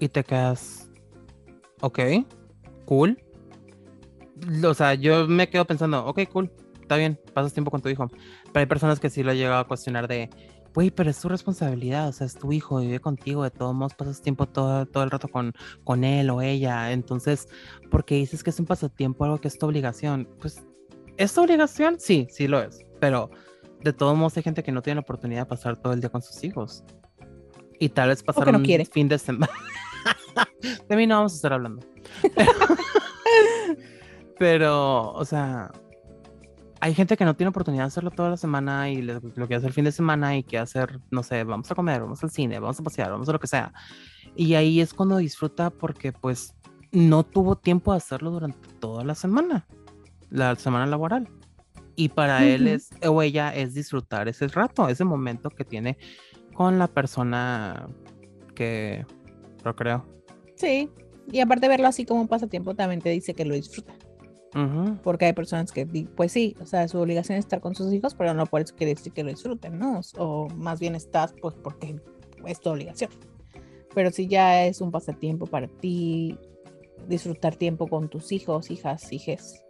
[0.00, 0.90] Y te quedas,
[1.80, 2.00] ok,
[2.90, 3.22] cool.
[4.64, 6.50] O sea, yo me quedo pensando, ok, cool,
[6.82, 8.08] está bien, pasas tiempo con tu hijo.
[8.08, 10.28] Pero hay personas que sí lo han llegado a cuestionar de,
[10.74, 13.94] güey, pero es tu responsabilidad, o sea, es tu hijo, vive contigo, de todos modos
[13.94, 15.52] pasas tiempo todo, todo el rato con,
[15.84, 16.90] con él o ella.
[16.90, 17.46] Entonces,
[17.92, 20.64] porque dices que es un pasatiempo, algo que es tu obligación, pues,
[21.16, 22.00] ¿es tu obligación?
[22.00, 22.84] Sí, sí lo es.
[22.98, 23.30] Pero
[23.84, 26.10] de todos modos hay gente que no tiene la oportunidad de pasar todo el día
[26.10, 26.82] con sus hijos.
[27.78, 28.84] Y tal vez pasar no un quiere.
[28.84, 29.52] fin de semana.
[30.88, 31.84] de mí no vamos a estar hablando.
[34.38, 35.70] Pero, o sea,
[36.80, 39.54] hay gente que no tiene oportunidad de hacerlo toda la semana y le- lo que
[39.54, 42.30] hace el fin de semana y que hacer, no sé, vamos a comer, vamos al
[42.30, 43.72] cine, vamos a pasear, vamos a lo que sea.
[44.34, 46.54] Y ahí es cuando disfruta porque pues
[46.92, 49.66] no tuvo tiempo de hacerlo durante toda la semana,
[50.30, 51.28] la semana laboral.
[51.96, 55.98] Y para él es, o ella es disfrutar ese rato, ese momento que tiene
[56.54, 57.88] con la persona
[58.54, 59.04] que
[59.62, 60.06] procreó.
[60.60, 60.90] Sí,
[61.32, 63.94] y aparte verlo así como un pasatiempo, también te dice que lo disfruta.
[64.54, 67.92] Ujú, Porque hay personas que, pues sí, o sea, su obligación es estar con sus
[67.92, 70.00] hijos, pero no por eso quiere decir que lo disfruten, ¿no?
[70.18, 71.96] O más bien estás, pues porque
[72.46, 73.10] es tu obligación.
[73.94, 76.36] Pero si ya es un pasatiempo para ti,
[77.08, 79.64] disfrutar tiempo con tus hijos, hijas, hijes,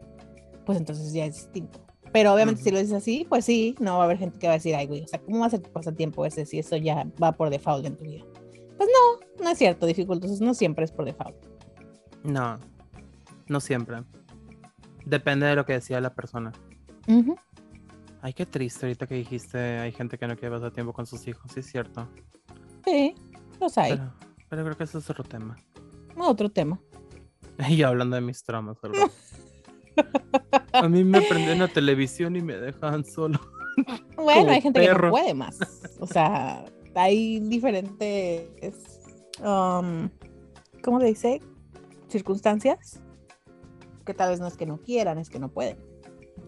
[0.64, 1.78] pues entonces ya es distinto.
[2.12, 2.74] Pero obviamente si Ujú.
[2.74, 4.86] lo dices así, pues sí, no va a haber gente que va a decir, ay,
[4.86, 7.50] güey, o sea, ¿cómo va a ser tu pasatiempo ese si eso ya va por
[7.50, 8.24] default en tu vida?
[8.76, 11.36] Pues no, no es cierto, dificultosos no siempre es por default.
[12.22, 12.58] No,
[13.48, 14.02] no siempre.
[15.04, 16.52] Depende de lo que decía la persona.
[17.08, 17.36] Ujú.
[18.22, 21.26] Ay, qué triste ahorita que dijiste, hay gente que no quiere pasar tiempo con sus
[21.26, 22.06] hijos, sí es cierto.
[22.84, 23.14] Sí,
[23.58, 23.92] los hay.
[23.92, 24.12] Pero,
[24.48, 25.56] pero creo que eso es otro tema.
[26.16, 26.80] Otro tema.
[27.68, 29.10] Y hablando de mis traumas, ¿verdad?
[30.72, 33.40] A mí me prenden la televisión y me dejan solo.
[34.16, 35.58] Bueno, hay gente que no puede más.
[36.00, 38.50] O sea, hay diferentes,
[39.40, 40.08] um,
[40.82, 41.40] ¿cómo se dice?
[42.08, 43.00] Circunstancias
[44.04, 45.78] que tal vez no es que no quieran, es que no pueden.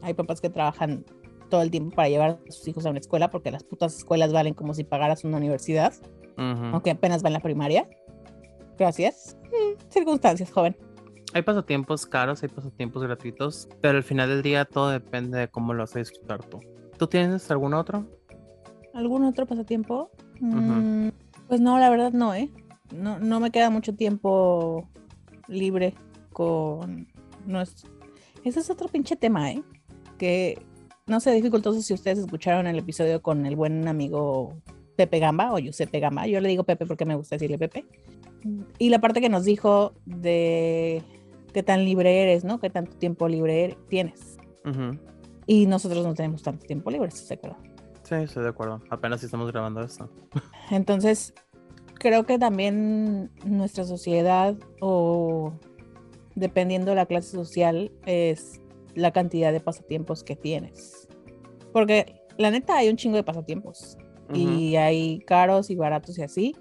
[0.02, 1.04] Hay papás que trabajan
[1.48, 4.32] todo el tiempo para llevar a sus hijos a una escuela porque las putas escuelas
[4.32, 5.92] valen como si pagaras una universidad,
[6.36, 7.88] aunque apenas va en la primaria.
[8.78, 9.36] Gracias.
[9.44, 10.76] Mm, circunstancias, joven.
[11.34, 15.72] Hay pasatiempos caros, hay pasatiempos gratuitos, pero al final del día todo depende de cómo
[15.72, 16.60] lo vas a disfrutar tú.
[16.98, 18.06] ¿Tú tienes algún otro?
[18.94, 20.10] ¿Algún otro pasatiempo?
[20.40, 21.08] Mm,
[21.48, 22.50] Pues no, la verdad no, ¿eh?
[22.92, 24.88] No, no me queda mucho tiempo
[25.48, 25.94] libre
[26.32, 27.08] con
[27.46, 27.90] nuestro...
[28.44, 29.62] Ese es otro pinche tema, ¿eh?
[30.18, 30.64] Que
[31.06, 34.56] no sé, dificultoso si ustedes escucharon el episodio con el buen amigo
[34.96, 36.26] Pepe Gamba o Giuseppe Gamba.
[36.26, 37.84] Yo le digo Pepe porque me gusta decirle Pepe.
[38.78, 41.02] Y la parte que nos dijo de
[41.52, 42.58] qué tan libre eres, ¿no?
[42.60, 44.36] Qué tanto tiempo libre eres- tienes.
[45.46, 47.56] Y nosotros no tenemos tanto tiempo libre, ¿estás de acuerdo?
[48.02, 48.80] Sí, estoy de acuerdo.
[48.90, 50.10] Apenas si estamos grabando esto.
[50.70, 51.34] Entonces,
[52.02, 55.52] creo que también nuestra sociedad o
[56.34, 58.60] dependiendo de la clase social es
[58.96, 61.06] la cantidad de pasatiempos que tienes.
[61.72, 63.96] Porque la neta hay un chingo de pasatiempos
[64.30, 64.36] Ujú.
[64.36, 66.56] y hay caros y baratos y así.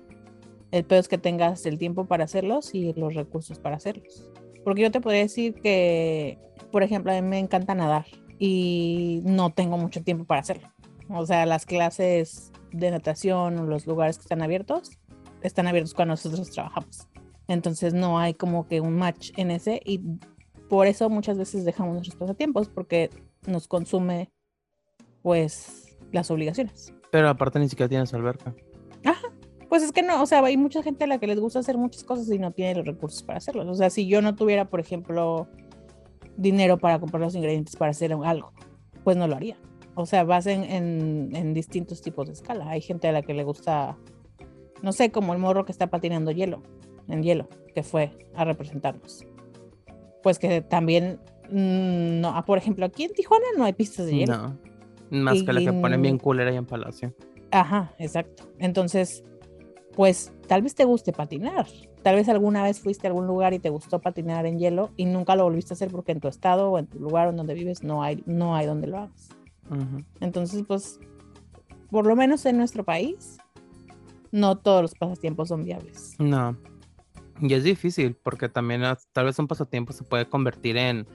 [0.70, 4.30] El peor es que tengas el tiempo para hacerlos y los recursos para hacerlos.
[4.64, 6.38] Porque yo te podría decir que,
[6.72, 8.06] por ejemplo, a mí me encanta nadar
[8.38, 10.68] y no tengo mucho tiempo para hacerlo.
[11.10, 15.01] O sea, las clases de natación o los lugares que están abiertos
[15.42, 17.08] están abiertos cuando nosotros trabajamos.
[17.48, 20.00] Entonces no hay como que un match en ese y
[20.70, 23.10] por eso muchas veces dejamos nuestros pasatiempos porque
[23.46, 24.32] nos consume
[25.22, 26.94] pues las obligaciones.
[27.12, 28.56] Pero aparte ni siquiera tienes alberca.
[29.72, 31.78] Pues es que no, o sea, hay mucha gente a la que les gusta hacer
[31.78, 33.70] muchas cosas y no tiene los recursos para hacerlos.
[33.70, 35.48] O sea, si yo no tuviera, por ejemplo,
[36.36, 38.52] dinero para comprar los ingredientes para hacer algo,
[39.06, 39.56] pues no lo haría.
[39.96, 42.70] O sea, vas en, en, en distintos tipos de escala.
[42.70, 43.98] Hay gente a la que le gusta,
[44.82, 46.62] no sé, como el morro que está patinando hielo,
[47.08, 49.26] en hielo, que fue a representarnos.
[50.24, 54.16] Pues que también, mm, no, ah, por ejemplo, aquí en Tijuana no hay pistas de
[54.16, 54.38] hielo.
[54.38, 54.58] No.
[55.12, 57.14] Más que la que ponen bien cool ahí en Palacio.
[57.52, 58.44] Ajá, exacto.
[58.60, 59.24] Entonces,
[59.94, 61.68] pues tal vez te guste patinar.
[62.02, 65.06] Tal vez alguna vez fuiste a algún lugar y te gustó patinar en hielo y
[65.06, 67.54] nunca lo volviste a hacer porque en tu estado o en tu lugar en donde
[67.54, 69.30] vives no hay, no hay donde lo hagas.
[70.20, 71.00] Entonces, pues,
[71.90, 73.38] por lo menos en nuestro país,
[74.32, 76.16] no todos los pasatiempos son viables.
[76.20, 76.58] No.
[77.40, 78.82] Y es difícil porque también
[79.14, 81.08] tal vez un pasatiempo se puede convertir en,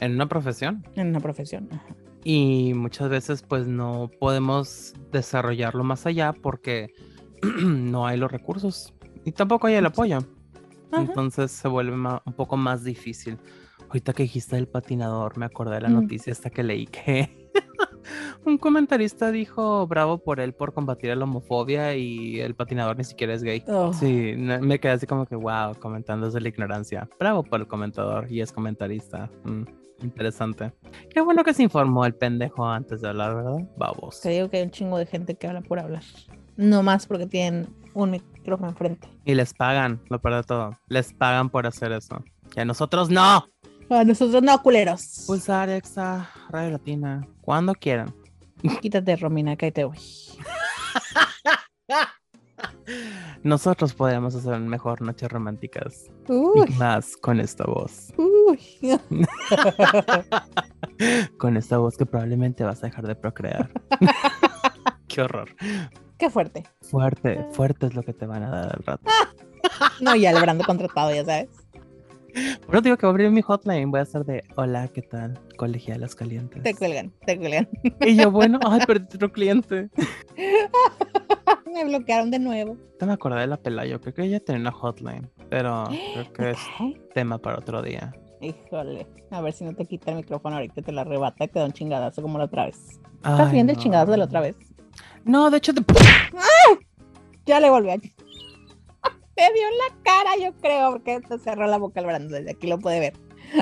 [0.00, 0.86] en una profesión.
[0.94, 1.68] En una profesión.
[1.72, 1.84] Ajá.
[2.24, 6.92] Y muchas veces pues no podemos desarrollarlo más allá porque
[7.64, 10.18] no hay los recursos y tampoco hay el apoyo.
[10.92, 11.02] Ajá.
[11.02, 13.38] Entonces se vuelve un poco más difícil.
[13.88, 15.94] Ahorita que dijiste del patinador, me acordé de la Mm.
[15.94, 17.45] noticia esta que leí que
[18.46, 23.34] Un comentarista dijo bravo por él por combatir la homofobia y el patinador ni siquiera
[23.34, 23.64] es gay.
[23.66, 23.92] Oh.
[23.92, 27.08] Sí, me quedé así como que wow, comentando desde la ignorancia.
[27.18, 29.28] Bravo por el comentador y es comentarista.
[29.42, 29.64] Mm,
[30.04, 30.72] interesante.
[31.10, 33.68] Qué bueno que se informó el pendejo antes de hablar, ¿verdad?
[33.76, 34.20] Vamos.
[34.20, 36.04] Te digo que hay un chingo de gente que habla por hablar.
[36.56, 39.08] No más porque tienen un micrófono enfrente.
[39.24, 40.70] Y les pagan, lo peor de todo.
[40.86, 42.22] Les pagan por hacer eso.
[42.54, 43.44] Y a nosotros no.
[43.90, 45.24] A nosotros no, culeros.
[45.26, 48.14] Pulsar Exa, Radio Latina, cuando quieran.
[48.80, 49.98] Quítate, Romina, que te voy.
[53.42, 56.04] Nosotros podríamos hacer mejor noches románticas.
[56.28, 58.12] Uy, Y más con esta voz.
[58.16, 58.60] uy.
[61.38, 63.70] con esta voz que probablemente vas a dejar de procrear.
[65.08, 65.54] Qué horror.
[66.18, 66.64] Qué fuerte.
[66.82, 69.04] Fuerte, fuerte es lo que te van a dar al rato.
[70.00, 71.48] No, ya el Brando contratado, ya sabes.
[72.66, 73.90] Por eso digo que voy a abrir mi hotline.
[73.90, 75.38] Voy a hacer de hola, ¿qué tal?
[75.56, 76.62] Colegialas calientes.
[76.62, 77.68] Te cuelgan, te cuelgan.
[78.00, 79.88] Y yo, bueno, ay, perdí otro cliente.
[81.72, 82.76] Me bloquearon de nuevo.
[83.00, 84.00] No me acordé de la Pelayo.
[84.00, 85.28] Creo que ella tenía una hotline.
[85.50, 85.84] Pero
[86.32, 86.58] creo que es
[87.12, 88.14] tema para otro día.
[88.40, 91.58] Híjole, a ver si no te quita el micrófono ahorita, te la arrebata y te
[91.58, 93.00] da un chingadazo como la otra vez.
[93.22, 94.56] Ay, ¿Estás viendo el chingadazo de la otra vez?
[95.24, 95.82] No, de hecho, te...
[97.46, 97.96] Ya le volvió a...
[99.36, 102.34] Te dio en la cara, yo creo, porque te cerró la boca el Brando.
[102.34, 103.12] Desde aquí lo puede ver,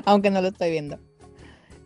[0.05, 0.99] aunque no lo estoy viendo.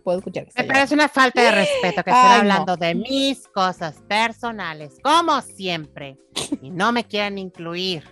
[0.04, 2.34] Puedo escuchar que Me parece una falta de respeto que estén no.
[2.34, 6.18] hablando de mis cosas personales, como siempre,
[6.62, 8.04] y no me quieran incluir.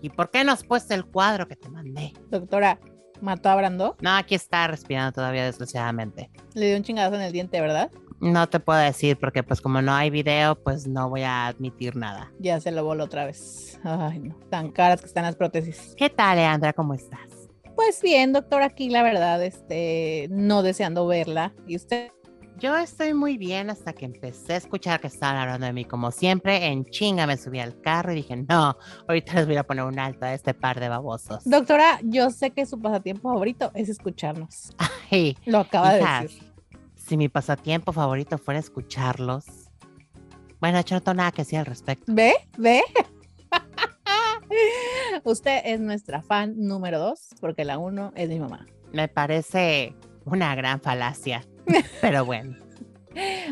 [0.00, 2.12] ¿Y por qué no has puesto el cuadro que te mandé?
[2.30, 2.78] Doctora,
[3.22, 3.96] ¿mató a Brando?
[4.02, 6.30] No, aquí está respirando todavía, desgraciadamente.
[6.52, 7.90] Le dio un chingadazo en el diente, ¿verdad?
[8.24, 11.94] No te puedo decir porque pues como no hay video, pues no voy a admitir
[11.94, 12.32] nada.
[12.38, 13.78] Ya se lo voló otra vez.
[13.84, 14.34] Ay, no.
[14.48, 15.94] Tan caras que están las prótesis.
[15.94, 16.72] ¿Qué tal, Leandra?
[16.72, 17.50] ¿Cómo estás?
[17.76, 21.52] Pues bien, doctora, aquí la verdad, este, no deseando verla.
[21.66, 22.12] ¿Y usted?
[22.56, 25.84] Yo estoy muy bien hasta que empecé a escuchar que estaban hablando de mí.
[25.84, 29.64] Como siempre, en chinga me subí al carro y dije, no, ahorita les voy a
[29.64, 31.44] poner un alto a este par de babosos.
[31.44, 34.72] Doctora, yo sé que su pasatiempo favorito es escucharnos.
[35.10, 36.53] Hey, Lo acaba de decir.
[37.04, 39.44] Si mi pasatiempo favorito fuera escucharlos.
[40.60, 42.04] Bueno, hecho no tengo nada que decir al respecto.
[42.08, 42.32] ¿Ve?
[42.56, 42.82] ¿Ve?
[45.24, 48.66] Usted es nuestra fan número dos, porque la uno es mi mamá.
[48.92, 51.44] Me parece una gran falacia.
[52.00, 52.56] Pero bueno,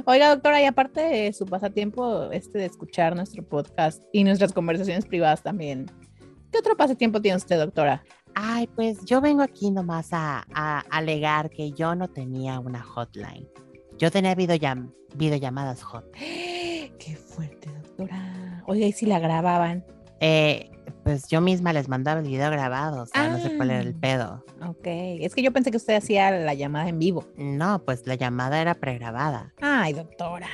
[0.06, 5.06] Oiga, doctora, y aparte de su pasatiempo, este de escuchar nuestro podcast y nuestras conversaciones
[5.06, 5.88] privadas también,
[6.50, 8.02] ¿qué otro pasatiempo tiene usted, doctora?
[8.35, 13.49] Ay, pues yo vengo aquí nomás a, a alegar que yo no tenía una hotline.
[13.99, 16.05] Yo tenía videollam- videollamadas hot.
[16.16, 18.62] Qué fuerte, doctora.
[18.66, 19.85] Oiga, ¿y si la grababan?
[20.21, 20.71] Eh,
[21.05, 23.95] pues yo misma les mandaba el video grabado, o sea, no sé cuál era el
[23.97, 24.01] Ah.
[24.01, 24.45] pedo.
[24.68, 27.25] Ok, es que yo pensé que usted hacía la llamada en vivo.
[27.37, 29.53] No, pues la llamada era pregrabada.
[29.61, 30.47] Ay, doctora.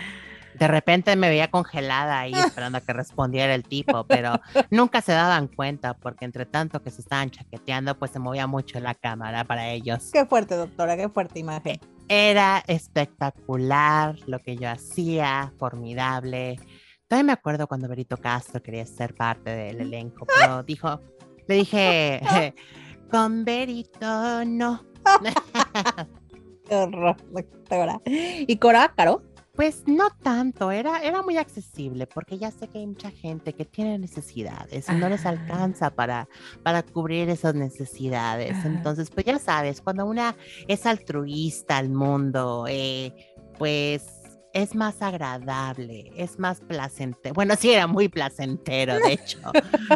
[0.58, 4.40] De repente me veía congelada ahí esperando a que respondiera el tipo, pero
[4.70, 8.80] nunca se daban cuenta porque entre tanto que se estaban chaqueteando, pues se movía mucho
[8.80, 10.10] la cámara para ellos.
[10.12, 11.78] Qué fuerte, doctora, qué fuerte imagen.
[12.08, 16.58] Era espectacular lo que yo hacía, formidable.
[17.06, 21.00] Todavía me acuerdo cuando Berito Castro quería ser parte del elenco, pero dijo,
[21.46, 22.20] le dije,
[23.10, 24.84] con Berito no.
[26.68, 28.00] Qué horror, doctora.
[28.04, 29.22] ¿Y cobraba caro?
[29.58, 33.64] Pues no tanto, era, era muy accesible porque ya sé que hay mucha gente que
[33.64, 36.28] tiene necesidades y no les alcanza para,
[36.62, 38.56] para cubrir esas necesidades.
[38.64, 40.36] Entonces, pues ya sabes, cuando una
[40.68, 43.12] es altruista al mundo, eh,
[43.58, 44.04] pues
[44.52, 47.34] es más agradable, es más placentero.
[47.34, 49.40] Bueno, sí, era muy placentero, de hecho,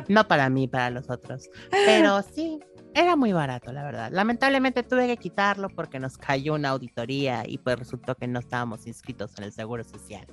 [0.09, 2.59] no para mí, para los otros, pero sí.
[2.95, 4.11] Era muy barato, la verdad.
[4.13, 8.87] Lamentablemente tuve que quitarlo porque nos cayó una auditoría y pues resultó que no estábamos
[8.87, 10.27] inscritos en el Seguro Social.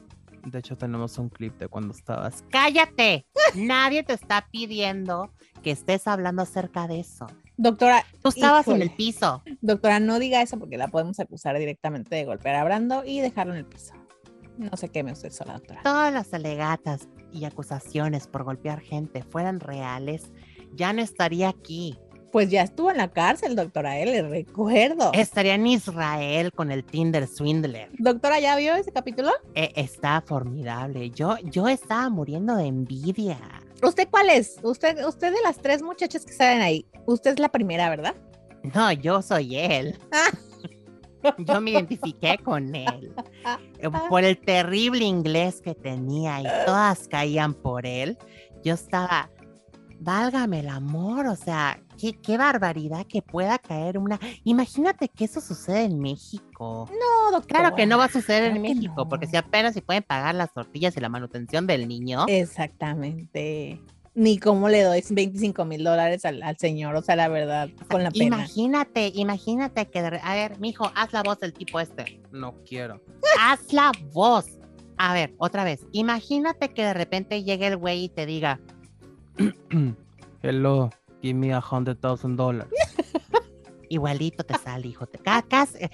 [0.46, 2.44] De hecho, tenemos un clip de cuando estabas.
[2.50, 3.26] ¡Cállate!
[3.56, 5.32] Nadie te está pidiendo
[5.64, 7.28] que estés hablando acerca de eso.
[7.58, 8.96] Doctora, Tú estabas en el Híjole.
[8.96, 9.44] piso.
[9.62, 13.54] doctora, no diga eso porque la podemos acusar directamente de golpear a Brando y dejarlo
[13.54, 13.94] en el piso.
[14.58, 15.82] No se queme usted sola, doctora.
[15.84, 20.32] Todas las alegatas y acusaciones por golpear gente fueran reales,
[20.74, 21.98] ya no estaría aquí.
[22.32, 25.12] Pues ya estuvo en la cárcel, doctora, él le recuerdo.
[25.14, 27.90] Estaría en Israel con el Tinder Swindler.
[27.98, 29.32] Doctora, ¿ya vio ese capítulo?
[29.56, 31.10] Eh, está formidable.
[31.10, 33.40] Yo, yo estaba muriendo de envidia.
[33.82, 34.58] ¿Usted cuál es?
[34.62, 38.16] Usted, usted de las tres muchachas que salen ahí, usted es la primera, ¿verdad?
[38.76, 39.98] No, yo soy él.
[41.40, 43.14] Yo me identifiqué con él.
[43.82, 48.18] Eh, Por el terrible inglés que tenía y todas caían por él.
[48.62, 49.30] Yo estaba
[50.00, 54.20] válgame el amor, o sea, qué, qué barbaridad que pueda caer una.
[54.44, 56.90] Imagínate que eso sucede en México.
[56.92, 57.60] No, doctora.
[57.62, 60.36] Claro que no va a suceder en claro México, porque si apenas si pueden pagar
[60.36, 62.26] las tortillas y la manutención del niño.
[62.28, 63.82] Exactamente.
[64.16, 68.04] Ni cómo le doy 25 mil dólares al, al señor, o sea, la verdad, con
[68.04, 68.38] la pena.
[68.38, 72.20] Imagínate, imagínate que, de re- a ver, mijo, haz la voz del tipo este.
[72.32, 73.02] No quiero.
[73.40, 74.46] Haz la voz.
[74.98, 75.86] A ver, otra vez.
[75.94, 78.60] Imagínate que de repente llegue el güey y te diga,
[80.42, 80.90] Hello,
[81.22, 82.70] give me a hundred thousand dollars.
[83.90, 85.06] igualito te sale, hijo.
[85.08, 85.90] Te cacas, eh,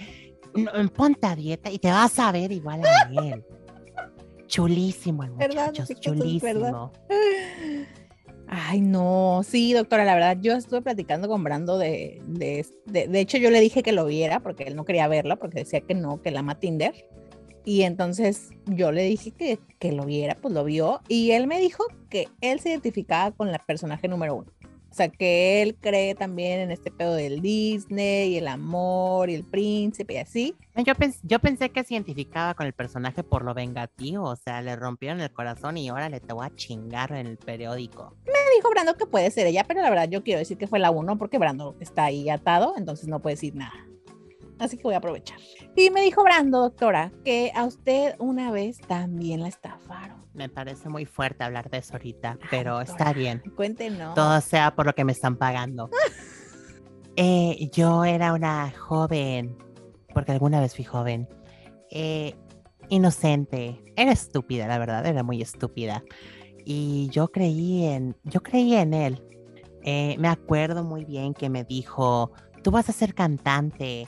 [0.55, 3.43] no, ponte a dieta y te vas a ver igual a él.
[4.47, 6.91] Chulísimo el muchacho, chulísimo.
[8.47, 13.19] Ay, no, sí, doctora, la verdad, yo estuve platicando con Brando de, de, de, de
[13.19, 15.95] hecho yo le dije que lo viera porque él no quería verla porque decía que
[15.95, 16.93] no, que la ama Tinder.
[17.65, 21.59] Y entonces yo le dije que, que lo viera, pues lo vio y él me
[21.59, 24.51] dijo que él se identificaba con la personaje número uno.
[24.96, 29.34] O sea, que él cree también en este pedo del Disney y el amor y
[29.34, 30.56] el príncipe y así.
[30.78, 34.62] Yo, pens- yo pensé que se identificaba con el personaje por lo vengativo, o sea,
[34.62, 38.16] le rompieron el corazón y órale, te voy a chingar en el periódico.
[38.26, 40.80] Me dijo Brando que puede ser ella, pero la verdad yo quiero decir que fue
[40.80, 43.74] la uno porque Brando está ahí atado, entonces no puede decir nada.
[44.60, 45.38] Así que voy a aprovechar.
[45.76, 50.26] Y me dijo Brando, doctora, que a usted una vez también la estafaron.
[50.34, 52.91] Me parece muy fuerte hablar de eso ahorita, pero doctora.
[52.91, 53.43] está bien.
[53.56, 54.16] Cuéntenos.
[54.16, 55.89] Todo sea por lo que me están pagando.
[57.18, 59.58] Eh, yo era una joven,
[60.14, 61.30] porque alguna vez fui joven,
[61.89, 62.36] eh,
[62.89, 63.82] inocente.
[63.95, 66.03] Era estúpida, la verdad, era muy estúpida.
[66.66, 69.24] Y yo creí en, yo creí en él.
[69.84, 72.34] Eh, me acuerdo muy bien que me dijo,
[72.64, 74.08] tú vas a ser cantante,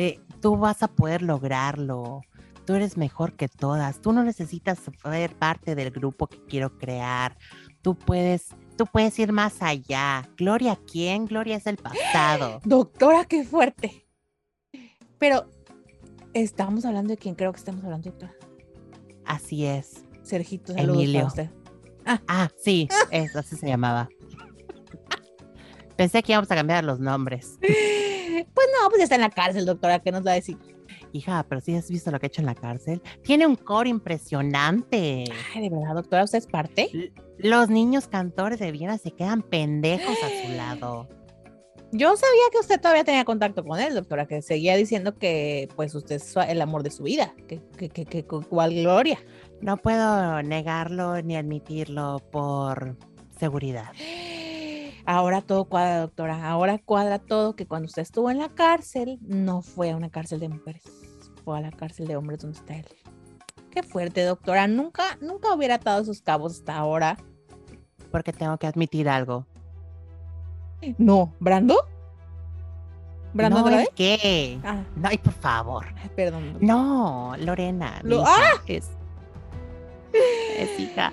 [0.00, 2.22] eh, tú vas a poder lograrlo,
[2.64, 7.36] tú eres mejor que todas, tú no necesitas ser parte del grupo que quiero crear,
[7.82, 8.46] tú puedes,
[8.78, 10.26] tú puedes ir más allá.
[10.38, 11.26] Gloria, ¿quién?
[11.26, 12.60] Gloria es el pasado.
[12.64, 14.06] Doctora, qué fuerte.
[15.18, 15.44] Pero
[16.32, 18.32] estamos hablando de quién creo que estamos hablando, doctora.
[19.26, 20.06] Así es.
[20.22, 21.20] Sergito, saludos Emilio.
[21.20, 21.50] para usted.
[22.26, 24.08] Ah, sí, es, así se llamaba.
[26.00, 27.58] Pensé que íbamos a cambiar los nombres.
[28.54, 30.56] Pues no, pues ya está en la cárcel, doctora, ¿qué nos va a decir?
[31.12, 33.02] Hija, pero si has visto lo que ha hecho en la cárcel.
[33.22, 35.24] Tiene un coro impresionante.
[35.54, 36.88] Ay, de verdad, doctora, ¿usted es parte?
[36.92, 41.08] L- Los niños cantores de Viena se quedan pendejos a su lado.
[41.92, 45.94] Yo sabía que usted todavía tenía contacto con él, doctora, que seguía diciendo que pues
[45.94, 49.18] usted es el amor de su vida, que, que, que, que cu- cuál gloria.
[49.60, 52.96] No puedo negarlo ni admitirlo por
[53.38, 53.90] seguridad.
[55.12, 59.60] Ahora todo cuadra, doctora, ahora cuadra todo que cuando usted estuvo en la cárcel, no
[59.60, 60.84] fue a una cárcel de mujeres,
[61.44, 62.86] fue a la cárcel de hombres donde está él.
[63.72, 67.16] Qué fuerte, doctora, nunca, nunca hubiera atado esos cabos hasta ahora.
[68.12, 69.46] Porque tengo que admitir algo.
[70.96, 71.74] No, ¿Brando?
[73.34, 74.60] ¿Brando no, qué?
[74.62, 75.86] Ah, No, ay, por favor.
[76.14, 76.52] perdón.
[76.52, 76.66] doctora.
[76.72, 77.98] No, Lorena.
[78.04, 78.62] Lo- hija, ¡Ah!
[78.68, 78.90] Es,
[80.56, 81.12] es hija.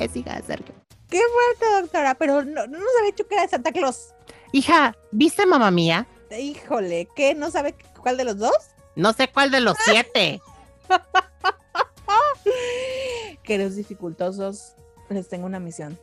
[0.00, 0.73] Es hija de Sergio.
[1.14, 4.08] Qué fuerte, doctora, pero no, no nos había dicho que era de Santa Claus.
[4.50, 6.08] Hija, ¿viste mamá mía?
[6.36, 7.36] Híjole, ¿qué?
[7.36, 8.56] ¿No sabe cuál de los dos?
[8.96, 10.42] No sé cuál de los siete.
[13.44, 14.74] Queridos dificultosos,
[15.08, 15.96] les tengo una misión.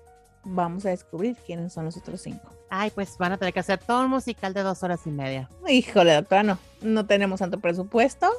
[0.46, 2.50] Vamos a descubrir quiénes son los otros cinco.
[2.70, 5.50] Ay, pues van a tener que hacer todo un musical de dos horas y media.
[5.68, 6.58] Híjole, doctora, no.
[6.80, 8.32] No tenemos tanto presupuesto.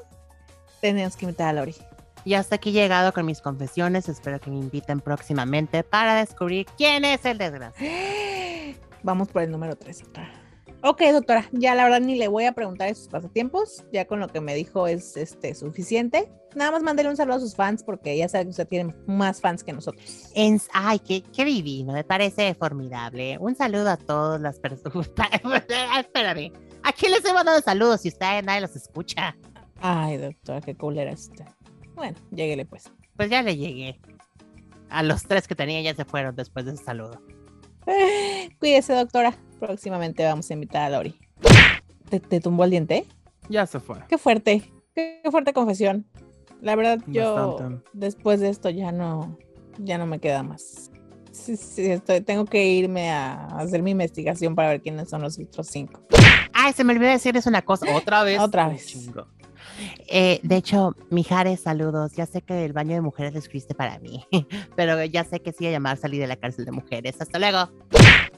[0.80, 1.76] Tenemos que invitar a Lori.
[2.24, 4.08] Y hasta aquí he llegado con mis confesiones.
[4.08, 7.92] Espero que me inviten próximamente para descubrir quién es el desgraciado.
[9.02, 10.30] Vamos por el número tres, doctora.
[10.84, 13.84] Ok, doctora, ya la verdad ni le voy a preguntar de sus pasatiempos.
[13.92, 16.32] Ya con lo que me dijo es este suficiente.
[16.56, 19.40] Nada más mándele un saludo a sus fans porque ya sabe que usted tiene más
[19.40, 20.30] fans que nosotros.
[20.34, 23.38] En- ay, qué, qué divino, me parece formidable.
[23.38, 25.08] Un saludo a todas las personas.
[25.98, 26.52] Espérame,
[26.82, 29.36] ¿a quién les estoy mandando saludos si usted nadie los escucha?
[29.80, 31.46] Ay, doctora, qué culera es usted.
[31.94, 32.90] Bueno, lléguele pues.
[33.16, 34.00] Pues ya le llegué.
[34.88, 37.20] A los tres que tenía ya se fueron después de ese saludo.
[38.58, 39.34] Cuídese, doctora.
[39.58, 41.18] Próximamente vamos a invitar a Lori.
[42.08, 43.06] ¿Te, te tumbó el diente?
[43.48, 43.98] Ya se fue.
[44.08, 44.62] Qué fuerte.
[44.94, 46.06] Qué, qué fuerte confesión.
[46.60, 47.84] La verdad, yo Bastante.
[47.92, 49.36] después de esto ya no,
[49.78, 50.90] ya no me queda más.
[51.32, 55.38] Sí, sí, estoy, tengo que irme a hacer mi investigación para ver quiénes son los
[55.38, 56.02] otros cinco.
[56.52, 57.86] Ay, se me olvidó decirles una cosa.
[57.96, 58.38] Otra vez.
[58.38, 58.86] Otra vez.
[58.86, 59.26] chingo.
[60.08, 62.12] Eh, de hecho, Mijares, saludos.
[62.12, 64.24] Ya sé que el baño de mujeres lo escribiste para mí,
[64.76, 67.20] pero ya sé que sí a llamar salir de la cárcel de mujeres.
[67.20, 67.70] Hasta luego.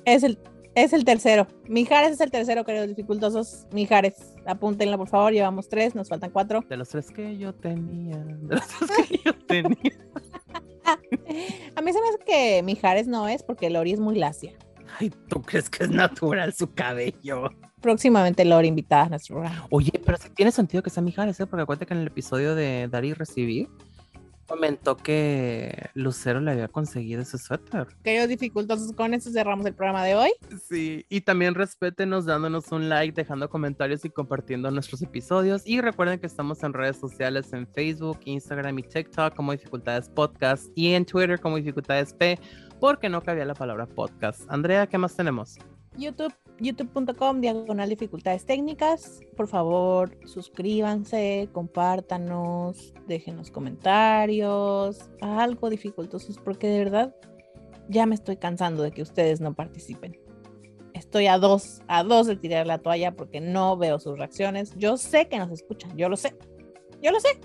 [0.04, 0.38] Es el,
[0.74, 1.46] es el tercero.
[1.68, 3.66] Mijares es el tercero, queridos dificultosos.
[3.72, 4.14] Mijares,
[4.46, 5.32] apúntenlo por favor.
[5.32, 6.62] Llevamos tres, nos faltan cuatro.
[6.68, 8.16] De los tres que yo tenía.
[8.16, 9.98] De los tres que yo tenía.
[10.84, 14.52] A mí se me hace que Mijares no es porque Lori es muy lacia.
[14.98, 17.50] Ay, ¿tú crees que es natural su cabello?
[17.84, 19.66] Próximamente Lori invitada a nuestro programa.
[19.68, 21.46] Oye, pero sí tiene sentido que sea Mijares, ¿eh?
[21.46, 23.68] Porque acuérdate que en el episodio de Dar y Recibir
[24.46, 27.88] comentó que Lucero le había conseguido ese suéter.
[28.02, 30.30] Queridos dificultosos, con eso cerramos el programa de hoy.
[30.66, 35.60] Sí, y también respétenos dándonos un like, dejando comentarios y compartiendo nuestros episodios.
[35.66, 40.68] Y recuerden que estamos en redes sociales en Facebook, Instagram y TikTok como Dificultades Podcast
[40.74, 42.38] y en Twitter como Dificultades P,
[42.80, 44.40] porque no cabía la palabra podcast.
[44.48, 45.58] Andrea, ¿qué más tenemos?
[45.96, 49.20] YouTube, youtube.com, diagonal dificultades técnicas.
[49.36, 57.14] Por favor, suscríbanse, compártanos, déjenos comentarios, algo dificultosos, porque de verdad
[57.88, 60.18] ya me estoy cansando de que ustedes no participen.
[60.94, 64.74] Estoy a dos, a dos de tirar la toalla porque no veo sus reacciones.
[64.76, 66.36] Yo sé que nos escuchan, yo lo sé,
[67.02, 67.40] yo lo sé,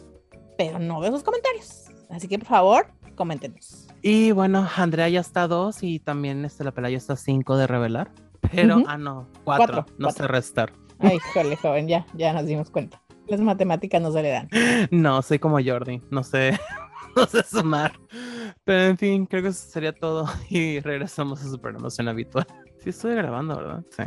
[0.57, 1.87] pero no veo sus comentarios.
[2.09, 3.87] Así que por favor, coméntenos.
[4.01, 7.57] Y bueno, Andrea ya está a dos y también este, la Pelayo está a cinco
[7.57, 8.11] de revelar.
[8.51, 9.85] Pero, ah, no, cuatro.
[9.97, 10.73] no sé restar.
[10.99, 13.01] Ay, híjole, joven, ya, ya nos dimos cuenta.
[13.27, 14.49] Las matemáticas no se le dan.
[14.91, 16.59] No, soy como Jordi, no sé,
[17.15, 17.93] no sé sumar.
[18.63, 22.47] Pero en fin, creo que eso sería todo y regresamos a su programación habitual.
[22.83, 23.83] Sí, estoy grabando, ¿verdad?
[23.91, 24.03] Sí.